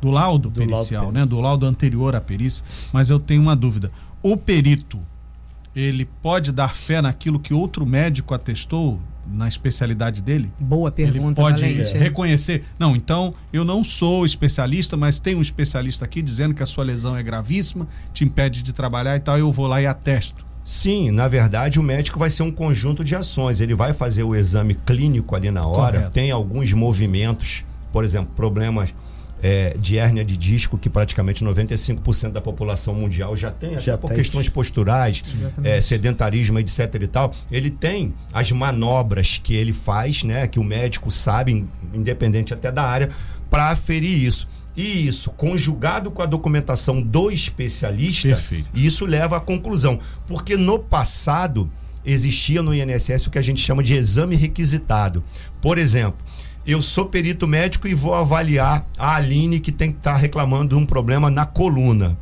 do 0.00 0.10
laudo 0.10 0.48
Do 0.48 0.60
laudo 0.60 0.72
pericial, 0.72 1.02
perito. 1.06 1.18
né? 1.18 1.26
Do 1.26 1.40
laudo 1.40 1.66
anterior 1.66 2.14
à 2.16 2.20
perícia. 2.20 2.64
Mas 2.92 3.10
eu 3.10 3.18
tenho 3.18 3.42
uma 3.42 3.54
dúvida. 3.56 3.90
O 4.22 4.36
perito, 4.36 4.98
ele 5.74 6.04
pode 6.22 6.52
dar 6.52 6.74
fé 6.74 7.02
naquilo 7.02 7.38
que 7.38 7.52
outro 7.52 7.84
médico 7.84 8.32
atestou 8.32 8.98
na 9.30 9.46
especialidade 9.46 10.22
dele? 10.22 10.50
Boa 10.58 10.92
Ele 10.96 11.10
pergunta, 11.12 11.42
pode 11.42 11.60
Valente. 11.60 11.98
reconhecer. 11.98 12.64
Não, 12.78 12.96
então 12.96 13.34
eu 13.52 13.62
não 13.64 13.84
sou 13.84 14.24
especialista, 14.24 14.96
mas 14.96 15.20
tem 15.20 15.34
um 15.34 15.42
especialista 15.42 16.04
aqui 16.06 16.22
dizendo 16.22 16.54
que 16.54 16.62
a 16.62 16.66
sua 16.66 16.82
lesão 16.82 17.14
é 17.14 17.22
gravíssima, 17.22 17.86
te 18.14 18.24
impede 18.24 18.62
de 18.62 18.72
trabalhar 18.72 19.16
e 19.16 19.20
tal. 19.20 19.38
Eu 19.38 19.52
vou 19.52 19.66
lá 19.66 19.82
e 19.82 19.86
atesto. 19.86 20.47
Sim, 20.70 21.10
na 21.10 21.26
verdade 21.28 21.80
o 21.80 21.82
médico 21.82 22.18
vai 22.18 22.28
ser 22.28 22.42
um 22.42 22.50
conjunto 22.52 23.02
de 23.02 23.14
ações. 23.14 23.58
Ele 23.58 23.74
vai 23.74 23.94
fazer 23.94 24.22
o 24.22 24.36
exame 24.36 24.74
clínico 24.74 25.34
ali 25.34 25.50
na 25.50 25.66
hora, 25.66 25.92
Correto. 25.96 26.12
tem 26.12 26.30
alguns 26.30 26.70
movimentos, 26.74 27.64
por 27.90 28.04
exemplo, 28.04 28.30
problemas 28.36 28.92
é, 29.42 29.74
de 29.80 29.96
hérnia 29.96 30.22
de 30.22 30.36
disco, 30.36 30.76
que 30.76 30.90
praticamente 30.90 31.42
95% 31.42 32.32
da 32.32 32.40
população 32.42 32.92
mundial 32.92 33.34
já 33.34 33.50
tem, 33.50 33.76
até 33.76 33.80
Já 33.80 33.96
por 33.96 34.08
tem. 34.08 34.16
questões 34.18 34.46
posturais, 34.50 35.22
é, 35.64 35.80
sedentarismo, 35.80 36.58
etc 36.58 36.94
e 37.00 37.06
tal. 37.06 37.32
Ele 37.50 37.70
tem 37.70 38.12
as 38.30 38.52
manobras 38.52 39.40
que 39.42 39.54
ele 39.54 39.72
faz, 39.72 40.22
né, 40.22 40.46
que 40.48 40.58
o 40.58 40.64
médico 40.64 41.10
sabe, 41.10 41.52
in- 41.52 41.68
independente 41.94 42.52
até 42.52 42.70
da 42.70 42.82
área, 42.82 43.08
para 43.48 43.70
aferir 43.70 44.22
isso. 44.22 44.46
E 44.78 45.08
isso, 45.08 45.30
conjugado 45.30 46.08
com 46.08 46.22
a 46.22 46.26
documentação 46.26 47.02
do 47.02 47.32
especialista, 47.32 48.28
Perfeito. 48.28 48.70
isso 48.72 49.04
leva 49.04 49.36
à 49.36 49.40
conclusão. 49.40 49.98
Porque 50.28 50.56
no 50.56 50.78
passado 50.78 51.68
existia 52.06 52.62
no 52.62 52.72
INSS 52.72 53.26
o 53.26 53.30
que 53.30 53.40
a 53.40 53.42
gente 53.42 53.60
chama 53.60 53.82
de 53.82 53.94
exame 53.94 54.36
requisitado. 54.36 55.24
Por 55.60 55.78
exemplo, 55.78 56.24
eu 56.64 56.80
sou 56.80 57.06
perito 57.06 57.44
médico 57.44 57.88
e 57.88 57.92
vou 57.92 58.14
avaliar 58.14 58.86
a 58.96 59.16
Aline 59.16 59.58
que 59.58 59.72
tem 59.72 59.90
que 59.90 59.98
estar 59.98 60.14
reclamando 60.14 60.76
de 60.76 60.80
um 60.80 60.86
problema 60.86 61.28
na 61.28 61.44
coluna. 61.44 62.16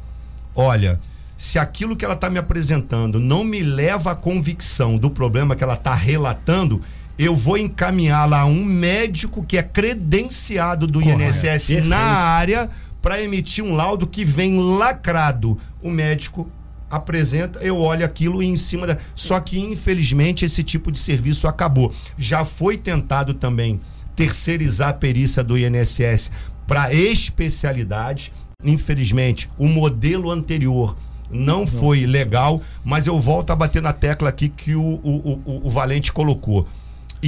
Olha, 0.55 0.99
se 1.37 1.59
aquilo 1.59 1.95
que 1.95 2.07
ela 2.07 2.15
está 2.15 2.31
me 2.31 2.39
apresentando 2.39 3.21
não 3.21 3.45
me 3.45 3.61
leva 3.61 4.13
à 4.13 4.17
convicção 4.17 4.97
do 4.97 5.11
problema 5.11 5.55
que 5.55 5.63
ela 5.63 5.75
está 5.75 5.95
relatando, 5.95 6.81
eu 7.19 7.35
vou 7.35 7.57
encaminhá-la 7.57 8.41
a 8.41 8.47
um 8.47 8.65
médico 8.65 9.43
que 9.43 9.57
é 9.57 9.63
credenciado 9.63 10.87
do 10.87 11.01
Correto. 11.01 11.23
INSS 11.23 11.43
Perfeito. 11.43 11.89
na 11.89 11.99
área 11.99 12.69
para 13.01 13.23
emitir 13.23 13.65
um 13.65 13.75
laudo 13.75 14.07
que 14.07 14.25
vem 14.25 14.59
lacrado. 14.77 15.59
O 15.81 15.91
médico 15.91 16.51
apresenta, 16.91 17.59
eu 17.61 17.79
olho 17.79 18.05
aquilo 18.05 18.43
e 18.43 18.47
em 18.47 18.57
cima 18.57 18.87
da. 18.87 18.99
Só 19.15 19.39
que 19.41 19.59
infelizmente 19.59 20.45
esse 20.45 20.63
tipo 20.63 20.93
de 20.93 20.99
serviço 20.99 21.49
acabou. 21.49 21.93
Já 22.19 22.45
foi 22.45 22.77
tentado 22.77 23.35
também 23.35 23.81
terceirizar 24.15 24.91
a 24.91 24.95
perícia 24.95 25.43
do 25.43 25.57
INSS 25.59 26.31
para 26.67 26.93
especialidade. 26.93 28.33
Infelizmente, 28.65 29.49
o 29.59 29.69
modelo 29.69 30.31
anterior 30.31 30.97
não 31.31 31.67
foi 31.67 32.07
legal, 32.07 32.63
mas 32.85 33.07
eu 33.07 33.21
volto 33.21 33.51
a 33.51 33.57
bater 33.57 33.83
na 33.83 33.93
tecla 33.93 34.29
aqui 34.29 34.49
que 34.49 34.75
o, 34.75 34.83
o, 34.83 35.41
o, 35.45 35.67
o 35.67 35.71
Valente 35.71 36.13
colocou. 36.13 36.67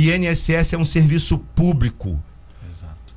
INSS 0.00 0.72
é 0.72 0.78
um 0.78 0.84
serviço 0.84 1.38
público 1.54 2.22
Exato. 2.70 3.14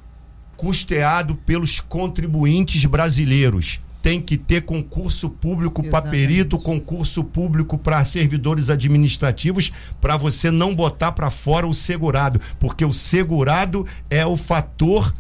custeado 0.56 1.36
pelos 1.36 1.80
contribuintes 1.80 2.86
brasileiros. 2.86 3.80
Tem 4.02 4.20
que 4.20 4.36
ter 4.36 4.62
concurso 4.62 5.30
público 5.30 5.84
para 5.84 6.10
perito, 6.10 6.58
concurso 6.58 7.24
público 7.24 7.78
para 7.78 8.04
servidores 8.04 8.72
administrativos, 8.72 9.72
para 10.00 10.18
você 10.18 10.50
não 10.50 10.74
botar 10.74 11.12
para 11.12 11.30
fora 11.30 11.68
o 11.68 11.74
segurado, 11.74 12.42
porque 12.60 12.84
o 12.84 12.92
segurado 12.92 13.86
é 14.10 14.26
o 14.26 14.36
fator 14.36 15.14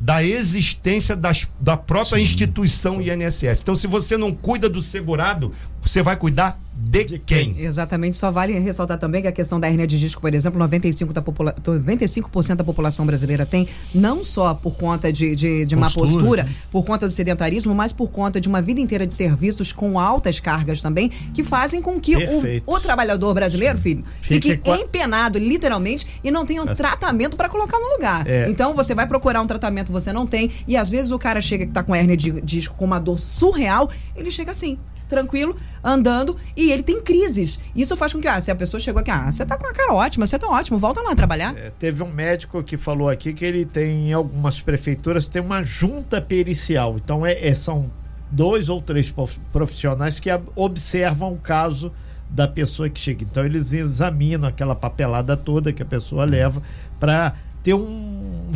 da 0.00 0.22
existência 0.22 1.16
das, 1.16 1.46
da 1.60 1.76
própria 1.76 2.20
instituição 2.20 3.00
INSS. 3.00 3.62
Então, 3.62 3.76
se 3.76 3.86
você 3.86 4.16
não 4.16 4.32
cuida 4.32 4.68
do 4.68 4.80
segurado, 4.80 5.52
você 5.82 6.02
vai 6.02 6.16
cuidar 6.16 6.58
de, 6.78 7.04
De 7.04 7.18
quem? 7.18 7.58
Exatamente, 7.58 8.16
só 8.16 8.30
vale 8.30 8.58
ressaltar 8.58 8.98
também 8.98 9.22
que 9.22 9.28
a 9.28 9.32
questão 9.32 9.58
da 9.58 9.66
hernia 9.66 9.86
de 9.86 9.98
disco, 9.98 10.20
por 10.20 10.34
exemplo, 10.34 10.60
95%, 10.60 11.12
da, 11.12 11.22
popula 11.22 11.54
95 11.64 12.30
da 12.54 12.62
população 12.62 13.06
brasileira 13.06 13.46
tem, 13.46 13.66
não 13.94 14.22
só 14.22 14.52
por 14.52 14.76
conta 14.76 15.10
de, 15.10 15.34
de, 15.34 15.64
de 15.64 15.74
má 15.74 15.86
Postura, 15.86 16.10
postura, 16.10 16.42
né? 16.44 16.54
por 16.70 16.84
conta 16.84 17.06
do 17.06 17.12
sedentarismo, 17.12 17.74
mas 17.74 17.92
por 17.92 18.10
conta 18.10 18.38
de 18.40 18.48
uma 18.48 18.60
vida 18.60 18.80
inteira 18.80 19.06
de 19.06 19.14
serviços 19.14 19.72
com 19.72 19.98
altas 19.98 20.38
cargas 20.38 20.82
também, 20.82 21.08
que 21.08 21.42
fazem 21.42 21.80
com 21.80 21.98
que 21.98 22.14
o, 22.16 22.64
o 22.66 22.80
trabalhador 22.80 23.32
brasileiro, 23.32 23.78
filho, 23.78 24.04
Fique 24.20 24.50
fique 24.50 24.70
empenado, 24.70 25.38
literalmente, 25.38 26.06
e 26.22 26.30
não 26.30 26.44
tenha 26.44 26.62
um 26.62 26.68
Assim. 26.68 26.82
tratamento 26.82 27.36
para 27.36 27.48
colocar 27.48 27.78
no 27.78 27.88
lugar. 27.94 28.26
É. 28.26 28.50
Então 28.50 28.74
você 28.74 28.94
vai 28.94 29.06
procurar 29.06 29.40
um 29.40 29.46
tratamento, 29.46 29.90
você 29.90 30.12
não 30.12 30.26
tem, 30.26 30.50
e 30.68 30.76
às 30.76 30.90
vezes 30.90 31.10
o 31.10 31.18
cara 31.18 31.40
chega 31.40 31.66
que 31.66 31.72
tá 31.72 31.82
com 31.82 31.94
hernia 31.94 32.16
de 32.16 32.40
disco 32.42 32.76
com 32.76 32.84
uma 32.84 32.98
dor 32.98 33.18
surreal, 33.18 33.88
ele 34.14 34.30
chega 34.30 34.50
assim. 34.50 34.78
Tranquilo, 35.08 35.54
andando, 35.84 36.36
e 36.56 36.72
ele 36.72 36.82
tem 36.82 37.00
crises. 37.00 37.60
Isso 37.74 37.96
faz 37.96 38.12
com 38.12 38.20
que, 38.20 38.26
ah, 38.26 38.40
se 38.40 38.50
a 38.50 38.54
pessoa 38.56 38.80
chegou 38.80 39.00
aqui, 39.00 39.10
ah, 39.10 39.30
você 39.30 39.46
tá 39.46 39.56
com 39.56 39.66
a 39.66 39.72
cara 39.72 39.92
ótima, 39.94 40.26
você 40.26 40.38
tá 40.38 40.48
ótimo, 40.48 40.78
volta 40.78 41.00
lá 41.00 41.14
trabalhar. 41.14 41.56
É, 41.56 41.70
teve 41.70 42.02
um 42.02 42.10
médico 42.10 42.62
que 42.62 42.76
falou 42.76 43.08
aqui 43.08 43.32
que 43.32 43.44
ele 43.44 43.64
tem 43.64 44.08
em 44.08 44.12
algumas 44.12 44.60
prefeituras 44.60 45.28
tem 45.28 45.40
uma 45.40 45.62
junta 45.62 46.20
pericial. 46.20 46.96
Então 46.96 47.24
é, 47.24 47.46
é- 47.46 47.54
são 47.54 47.90
dois 48.30 48.68
ou 48.68 48.82
três 48.82 49.10
prof- 49.10 49.38
profissionais 49.52 50.18
que 50.18 50.28
a- 50.28 50.40
observam 50.56 51.32
o 51.32 51.38
caso 51.38 51.92
da 52.28 52.48
pessoa 52.48 52.88
que 52.90 52.98
chega. 52.98 53.22
Então 53.22 53.44
eles 53.44 53.72
examinam 53.72 54.48
aquela 54.48 54.74
papelada 54.74 55.36
toda 55.36 55.72
que 55.72 55.82
a 55.82 55.86
pessoa 55.86 56.24
leva 56.24 56.60
para 56.98 57.32
ter 57.66 57.74
um 57.74 58.06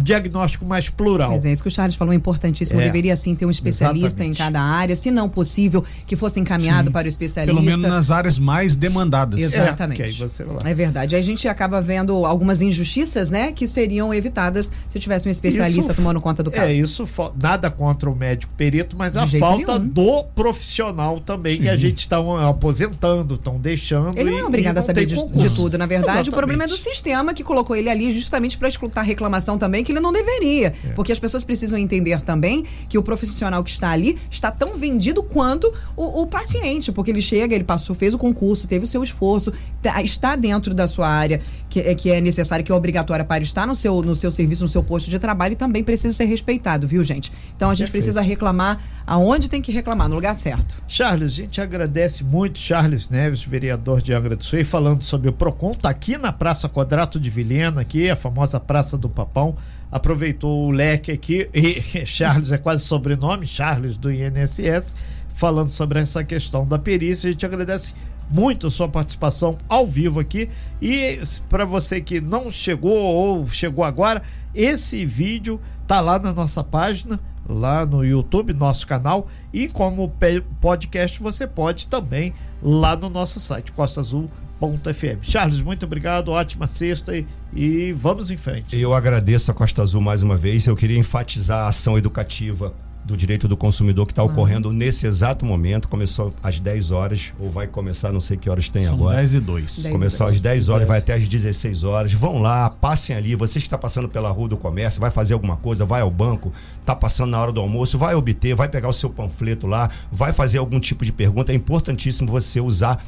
diagnóstico 0.02 0.64
mais 0.64 0.88
plural. 0.88 1.30
Mas 1.30 1.44
é 1.44 1.50
isso 1.52 1.62
que 1.62 1.68
o 1.68 1.70
Charles 1.70 1.96
falou, 1.96 2.14
importantíssimo. 2.14 2.80
É. 2.80 2.84
Deveria 2.84 3.14
sim 3.16 3.34
ter 3.34 3.44
um 3.44 3.50
especialista 3.50 4.06
Exatamente. 4.06 4.36
em 4.40 4.44
cada 4.44 4.62
área, 4.62 4.94
se 4.96 5.10
não 5.10 5.28
possível, 5.28 5.84
que 6.06 6.14
fosse 6.16 6.38
encaminhado 6.40 6.86
Sim. 6.86 6.92
para 6.92 7.06
o 7.06 7.08
especialista. 7.08 7.52
Pelo 7.54 7.64
menos 7.64 7.86
nas 7.90 8.10
áreas 8.10 8.38
mais 8.38 8.76
demandadas. 8.76 9.38
Exato. 9.40 9.64
Exatamente. 9.64 10.00
É, 10.00 10.04
aí 10.06 10.12
você 10.12 10.44
vai 10.44 10.54
lá. 10.56 10.62
É 10.64 10.72
verdade. 10.74 11.16
A 11.16 11.20
gente 11.20 11.46
acaba 11.48 11.80
vendo 11.82 12.24
algumas 12.24 12.62
injustiças, 12.62 13.30
né, 13.30 13.52
que 13.52 13.66
seriam 13.66 14.14
evitadas 14.14 14.72
se 14.88 14.98
tivesse 15.00 15.26
um 15.28 15.30
especialista 15.30 15.80
Isso- 15.80 15.94
tomando 15.94 16.20
conta 16.20 16.42
do 16.42 16.50
caso. 16.52 16.70
É, 16.70 16.74
isso 16.74 17.06
nada 17.40 17.68
contra 17.70 18.08
o 18.08 18.14
médico 18.14 18.52
perito, 18.56 18.96
mas 18.96 19.12
De 19.14 19.18
a 19.18 19.40
falta 19.40 19.78
nenhum. 19.78 19.88
do 19.92 20.24
profissional 20.34 21.20
também, 21.20 21.60
que 21.60 21.68
a 21.68 21.76
gente 21.76 21.98
está 21.98 22.16
aposentando, 22.48 23.34
estão 23.34 23.58
deixando. 23.58 24.16
Ele 24.16 24.30
não 24.30 24.38
é 24.38 24.44
obrigado 24.44 24.78
a 24.78 24.82
saber 24.82 25.04
de, 25.04 25.16
de 25.16 25.54
tudo, 25.54 25.76
na 25.76 25.86
verdade. 25.86 26.30
O 26.30 26.32
problema 26.32 26.64
é 26.64 26.66
do 26.66 26.72
Exatamente. 26.74 26.94
sistema 26.96 27.34
que 27.34 27.42
colocou 27.42 27.74
ele 27.76 27.90
ali 27.90 28.10
justamente 28.10 28.56
para 28.56 28.68
escutar 28.68 28.99
reclamação 29.02 29.56
também, 29.58 29.82
que 29.84 29.92
ele 29.92 30.00
não 30.00 30.12
deveria. 30.12 30.72
Porque 30.94 31.12
as 31.12 31.18
pessoas 31.18 31.44
precisam 31.44 31.78
entender 31.78 32.20
também 32.20 32.64
que 32.88 32.96
o 32.98 33.02
profissional 33.02 33.62
que 33.64 33.70
está 33.70 33.90
ali 33.90 34.18
está 34.30 34.50
tão 34.50 34.76
vendido 34.76 35.22
quanto 35.22 35.72
o, 35.96 36.22
o 36.22 36.26
paciente, 36.26 36.90
porque 36.92 37.10
ele 37.10 37.20
chega, 37.22 37.54
ele 37.54 37.64
passou, 37.64 37.94
fez 37.94 38.14
o 38.14 38.18
concurso, 38.18 38.66
teve 38.68 38.84
o 38.84 38.88
seu 38.88 39.02
esforço, 39.02 39.52
tá- 39.82 40.02
está 40.02 40.36
dentro 40.36 40.74
da 40.74 40.86
sua 40.88 41.08
área 41.08 41.40
que, 41.70 41.80
é- 41.80 41.94
que 41.94 42.10
é 42.10 42.20
necessária, 42.20 42.62
que 42.62 42.70
é 42.70 42.74
obrigatória 42.74 43.24
para 43.24 43.42
estar 43.42 43.66
no 43.66 43.74
seu, 43.74 44.02
no 44.02 44.14
seu 44.14 44.30
serviço, 44.30 44.62
no 44.62 44.68
seu 44.68 44.82
posto 44.82 45.08
de 45.08 45.18
trabalho 45.18 45.52
e 45.52 45.56
também 45.56 45.82
precisa 45.82 46.12
ser 46.12 46.24
respeitado, 46.26 46.86
viu, 46.86 47.02
gente? 47.02 47.32
Então 47.56 47.70
a 47.70 47.74
gente 47.74 47.86
Perfeito. 47.86 48.04
precisa 48.04 48.20
reclamar 48.20 48.78
aonde 49.06 49.48
tem 49.48 49.62
que 49.62 49.72
reclamar, 49.72 50.08
no 50.08 50.16
lugar 50.16 50.34
certo. 50.34 50.82
Charles, 50.86 51.28
a 51.32 51.36
gente 51.36 51.60
agradece 51.60 52.22
muito 52.24 52.58
Charles 52.58 53.08
Neves, 53.08 53.42
vereador 53.42 54.02
de 54.02 54.12
Angra 54.12 54.36
do 54.36 54.44
Sul, 54.44 54.58
e 54.58 54.64
falando 54.64 55.02
sobre 55.02 55.28
o 55.28 55.32
Procon, 55.32 55.72
tá 55.74 55.88
aqui 55.88 56.18
na 56.18 56.32
Praça 56.32 56.68
Quadrato 56.68 57.18
de 57.18 57.30
Vilhena, 57.30 57.80
aqui, 57.80 58.10
a 58.10 58.16
famosa 58.16 58.58
Praça 58.60 58.98
do 58.98 59.08
Papão. 59.08 59.56
Aproveitou 59.92 60.66
o 60.68 60.70
leque 60.70 61.10
aqui, 61.10 61.48
e 61.54 61.80
Charles 62.06 62.52
é 62.52 62.58
quase 62.58 62.84
sobrenome, 62.84 63.46
Charles 63.46 63.96
do 63.96 64.10
INSS, 64.12 64.94
falando 65.34 65.70
sobre 65.70 65.98
essa 66.00 66.22
questão 66.22 66.66
da 66.66 66.78
perícia. 66.78 67.28
A 67.28 67.32
gente 67.32 67.44
agradece 67.46 67.92
muito 68.30 68.66
a 68.68 68.70
sua 68.70 68.88
participação 68.88 69.58
ao 69.68 69.86
vivo 69.86 70.20
aqui. 70.20 70.48
E 70.80 71.20
para 71.48 71.64
você 71.64 72.00
que 72.00 72.20
não 72.20 72.50
chegou 72.50 72.96
ou 72.96 73.48
chegou 73.48 73.84
agora, 73.84 74.22
esse 74.54 75.04
vídeo 75.04 75.60
tá 75.86 76.00
lá 76.00 76.18
na 76.18 76.32
nossa 76.32 76.62
página, 76.62 77.18
lá 77.48 77.84
no 77.84 78.04
YouTube, 78.04 78.52
nosso 78.52 78.86
canal, 78.86 79.28
e 79.52 79.68
como 79.68 80.12
podcast 80.60 81.20
você 81.20 81.46
pode 81.46 81.88
também 81.88 82.32
lá 82.62 82.96
no 82.96 83.10
nosso 83.10 83.40
site 83.40 83.72
costaazul.fm. 83.72 85.22
Charles, 85.22 85.60
muito 85.60 85.84
obrigado, 85.84 86.28
ótima 86.28 86.66
sexta 86.66 87.16
e, 87.16 87.26
e 87.52 87.92
vamos 87.92 88.30
em 88.30 88.36
frente. 88.36 88.78
Eu 88.78 88.94
agradeço 88.94 89.50
a 89.50 89.54
Costa 89.54 89.82
Azul 89.82 90.00
mais 90.00 90.22
uma 90.22 90.36
vez. 90.36 90.66
Eu 90.66 90.76
queria 90.76 90.98
enfatizar 90.98 91.64
a 91.64 91.68
ação 91.68 91.98
educativa 91.98 92.72
do 93.04 93.16
direito 93.16 93.48
do 93.48 93.56
consumidor 93.56 94.06
que 94.06 94.12
está 94.12 94.22
ocorrendo 94.22 94.72
nesse 94.72 95.06
exato 95.06 95.44
momento. 95.44 95.88
Começou 95.88 96.34
às 96.42 96.60
10 96.60 96.90
horas, 96.90 97.32
ou 97.38 97.50
vai 97.50 97.66
começar, 97.66 98.12
não 98.12 98.20
sei 98.20 98.36
que 98.36 98.48
horas 98.48 98.68
tem 98.68 98.84
São 98.84 98.94
agora. 98.94 99.16
10 99.16 99.34
e 99.34 99.40
2. 99.40 99.82
Dez. 99.82 99.92
Começou 99.92 100.26
às 100.26 100.40
10 100.40 100.68
horas, 100.68 100.80
10. 100.80 100.88
vai 100.88 100.98
até 100.98 101.14
às 101.14 101.26
16 101.26 101.84
horas. 101.84 102.12
Vão 102.12 102.38
lá, 102.38 102.70
passem 102.70 103.16
ali. 103.16 103.34
Você 103.34 103.58
que 103.58 103.66
está 103.66 103.78
passando 103.78 104.08
pela 104.08 104.30
rua 104.30 104.48
do 104.48 104.56
comércio, 104.56 105.00
vai 105.00 105.10
fazer 105.10 105.34
alguma 105.34 105.56
coisa, 105.56 105.84
vai 105.84 106.02
ao 106.02 106.10
banco, 106.10 106.52
está 106.80 106.94
passando 106.94 107.30
na 107.30 107.40
hora 107.40 107.52
do 107.52 107.60
almoço, 107.60 107.98
vai 107.98 108.14
obter, 108.14 108.54
vai 108.54 108.68
pegar 108.68 108.88
o 108.88 108.92
seu 108.92 109.10
panfleto 109.10 109.66
lá, 109.66 109.90
vai 110.12 110.32
fazer 110.32 110.58
algum 110.58 110.78
tipo 110.78 111.04
de 111.04 111.12
pergunta. 111.12 111.52
É 111.52 111.54
importantíssimo 111.54 112.30
você 112.30 112.60
usar 112.60 113.04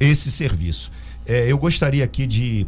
esse 0.00 0.30
serviço. 0.30 0.90
É, 1.26 1.50
eu 1.50 1.58
gostaria 1.58 2.02
aqui 2.04 2.26
de 2.26 2.66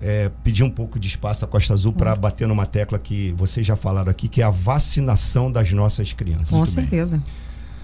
é, 0.00 0.30
pedir 0.42 0.62
um 0.62 0.70
pouco 0.70 0.98
de 0.98 1.08
espaço 1.08 1.44
à 1.44 1.48
Costa 1.48 1.72
Azul 1.72 1.92
para 1.92 2.14
bater 2.14 2.46
numa 2.46 2.66
tecla 2.66 2.98
que 2.98 3.32
vocês 3.32 3.66
já 3.66 3.76
falaram 3.76 4.10
aqui, 4.10 4.28
que 4.28 4.42
é 4.42 4.44
a 4.44 4.50
vacinação 4.50 5.50
das 5.50 5.72
nossas 5.72 6.12
crianças. 6.12 6.50
Com 6.50 6.62
bem. 6.62 6.66
certeza. 6.66 7.22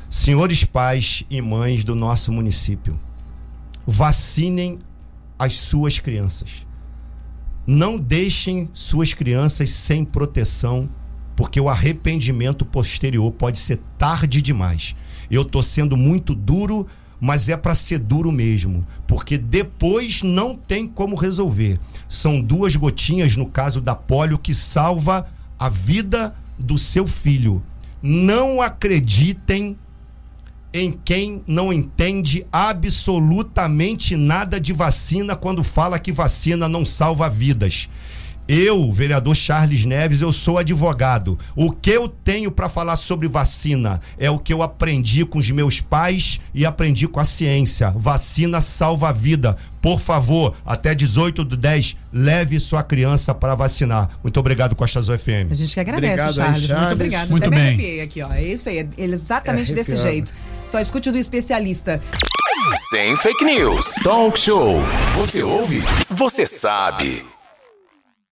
Senhores 0.09 0.65
pais 0.65 1.25
e 1.31 1.41
mães 1.41 1.85
do 1.85 1.95
nosso 1.95 2.33
município, 2.33 2.99
vacinem 3.87 4.79
as 5.39 5.55
suas 5.55 5.99
crianças. 5.99 6.67
Não 7.67 7.97
deixem 7.99 8.69
suas 8.73 9.15
crianças 9.15 9.71
sem 9.71 10.05
proteção, 10.05 10.89
porque 11.37 11.61
o 11.61 11.69
arrependimento 11.69 12.65
posterior 12.65 13.31
pode 13.33 13.59
ser 13.59 13.81
tarde 13.97 14.43
demais. 14.43 14.95
Eu 15.31 15.45
tô 15.45 15.63
sendo 15.63 15.97
muito 15.97 16.35
duro, 16.35 16.87
mas 17.21 17.49
é 17.49 17.57
para 17.57 17.75
ser 17.75 17.99
duro 17.99 18.33
mesmo, 18.33 18.87
porque 19.07 19.37
depois 19.37 20.23
não 20.23 20.57
tem 20.57 20.87
como 20.87 21.15
resolver. 21.15 21.79
São 22.09 22.41
duas 22.41 22.75
gotinhas 22.75 23.37
no 23.37 23.47
caso 23.47 23.81
da 23.81 23.95
polio 23.95 24.39
que 24.39 24.55
salva 24.55 25.29
a 25.59 25.69
vida 25.69 26.35
do 26.59 26.79
seu 26.79 27.07
filho. 27.07 27.63
Não 28.03 28.63
acreditem 28.63 29.77
em 30.73 30.93
quem 30.93 31.43
não 31.47 31.73
entende 31.73 32.47
absolutamente 32.51 34.17
nada 34.17 34.61
de 34.61 34.73
vacina 34.73 35.37
quando 35.37 35.65
fala 35.65 35.99
que 35.99 36.13
vacina 36.13 36.69
não 36.69 36.87
salva 36.87 37.29
vidas. 37.29 37.89
Eu, 38.53 38.91
vereador 38.91 39.37
Charles 39.37 39.85
Neves, 39.85 40.21
eu 40.21 40.33
sou 40.33 40.59
advogado. 40.59 41.39
O 41.55 41.71
que 41.71 41.89
eu 41.91 42.09
tenho 42.09 42.51
para 42.51 42.69
falar 42.69 42.97
sobre 42.97 43.29
vacina 43.29 44.01
é 44.19 44.29
o 44.29 44.41
que 44.41 44.53
eu 44.53 44.61
aprendi 44.61 45.25
com 45.25 45.39
os 45.39 45.49
meus 45.53 45.81
pais 45.81 46.41
e 46.53 46.67
aprendi 46.67 47.07
com 47.07 47.21
a 47.21 47.25
ciência. 47.25 47.95
Vacina 47.97 48.61
salva 48.61 49.11
a 49.11 49.13
vida. 49.13 49.57
Por 49.81 50.01
favor, 50.01 50.57
até 50.67 50.97
18 50.97 51.45
do 51.45 51.57
10, 51.57 51.97
leve 52.13 52.59
sua 52.59 52.83
criança 52.83 53.33
para 53.33 53.55
vacinar. 53.55 54.19
Muito 54.21 54.41
obrigado, 54.41 54.75
Costa 54.75 54.99
Azul 54.99 55.17
FM. 55.17 55.47
A 55.49 55.55
gente 55.55 55.73
que 55.73 55.79
agradece, 55.79 56.13
Obrigado 56.15 56.35
Charles. 56.35 56.63
Charles. 56.67 56.81
Muito 56.81 56.93
obrigado. 56.93 57.31
Muito 57.31 57.47
Até 57.47 57.51
me 57.51 57.63
bem. 57.63 57.69
arrepiei 57.69 58.01
aqui, 58.01 58.21
ó. 58.21 58.33
É 58.33 58.43
isso 58.43 58.69
aí. 58.69 58.79
É 58.79 59.05
exatamente 59.05 59.71
É 59.71 59.75
desse 59.77 59.95
jeito. 59.95 60.35
Só 60.67 60.81
escute 60.81 61.09
o 61.09 61.13
do 61.13 61.19
especialista. 61.19 62.01
Sem 62.91 63.17
fake 63.17 63.45
news. 63.45 63.95
Talk 64.03 64.37
show. 64.37 64.81
Você 65.15 65.41
ouve? 65.41 65.85
Você 66.09 66.45
sabe. 66.45 67.25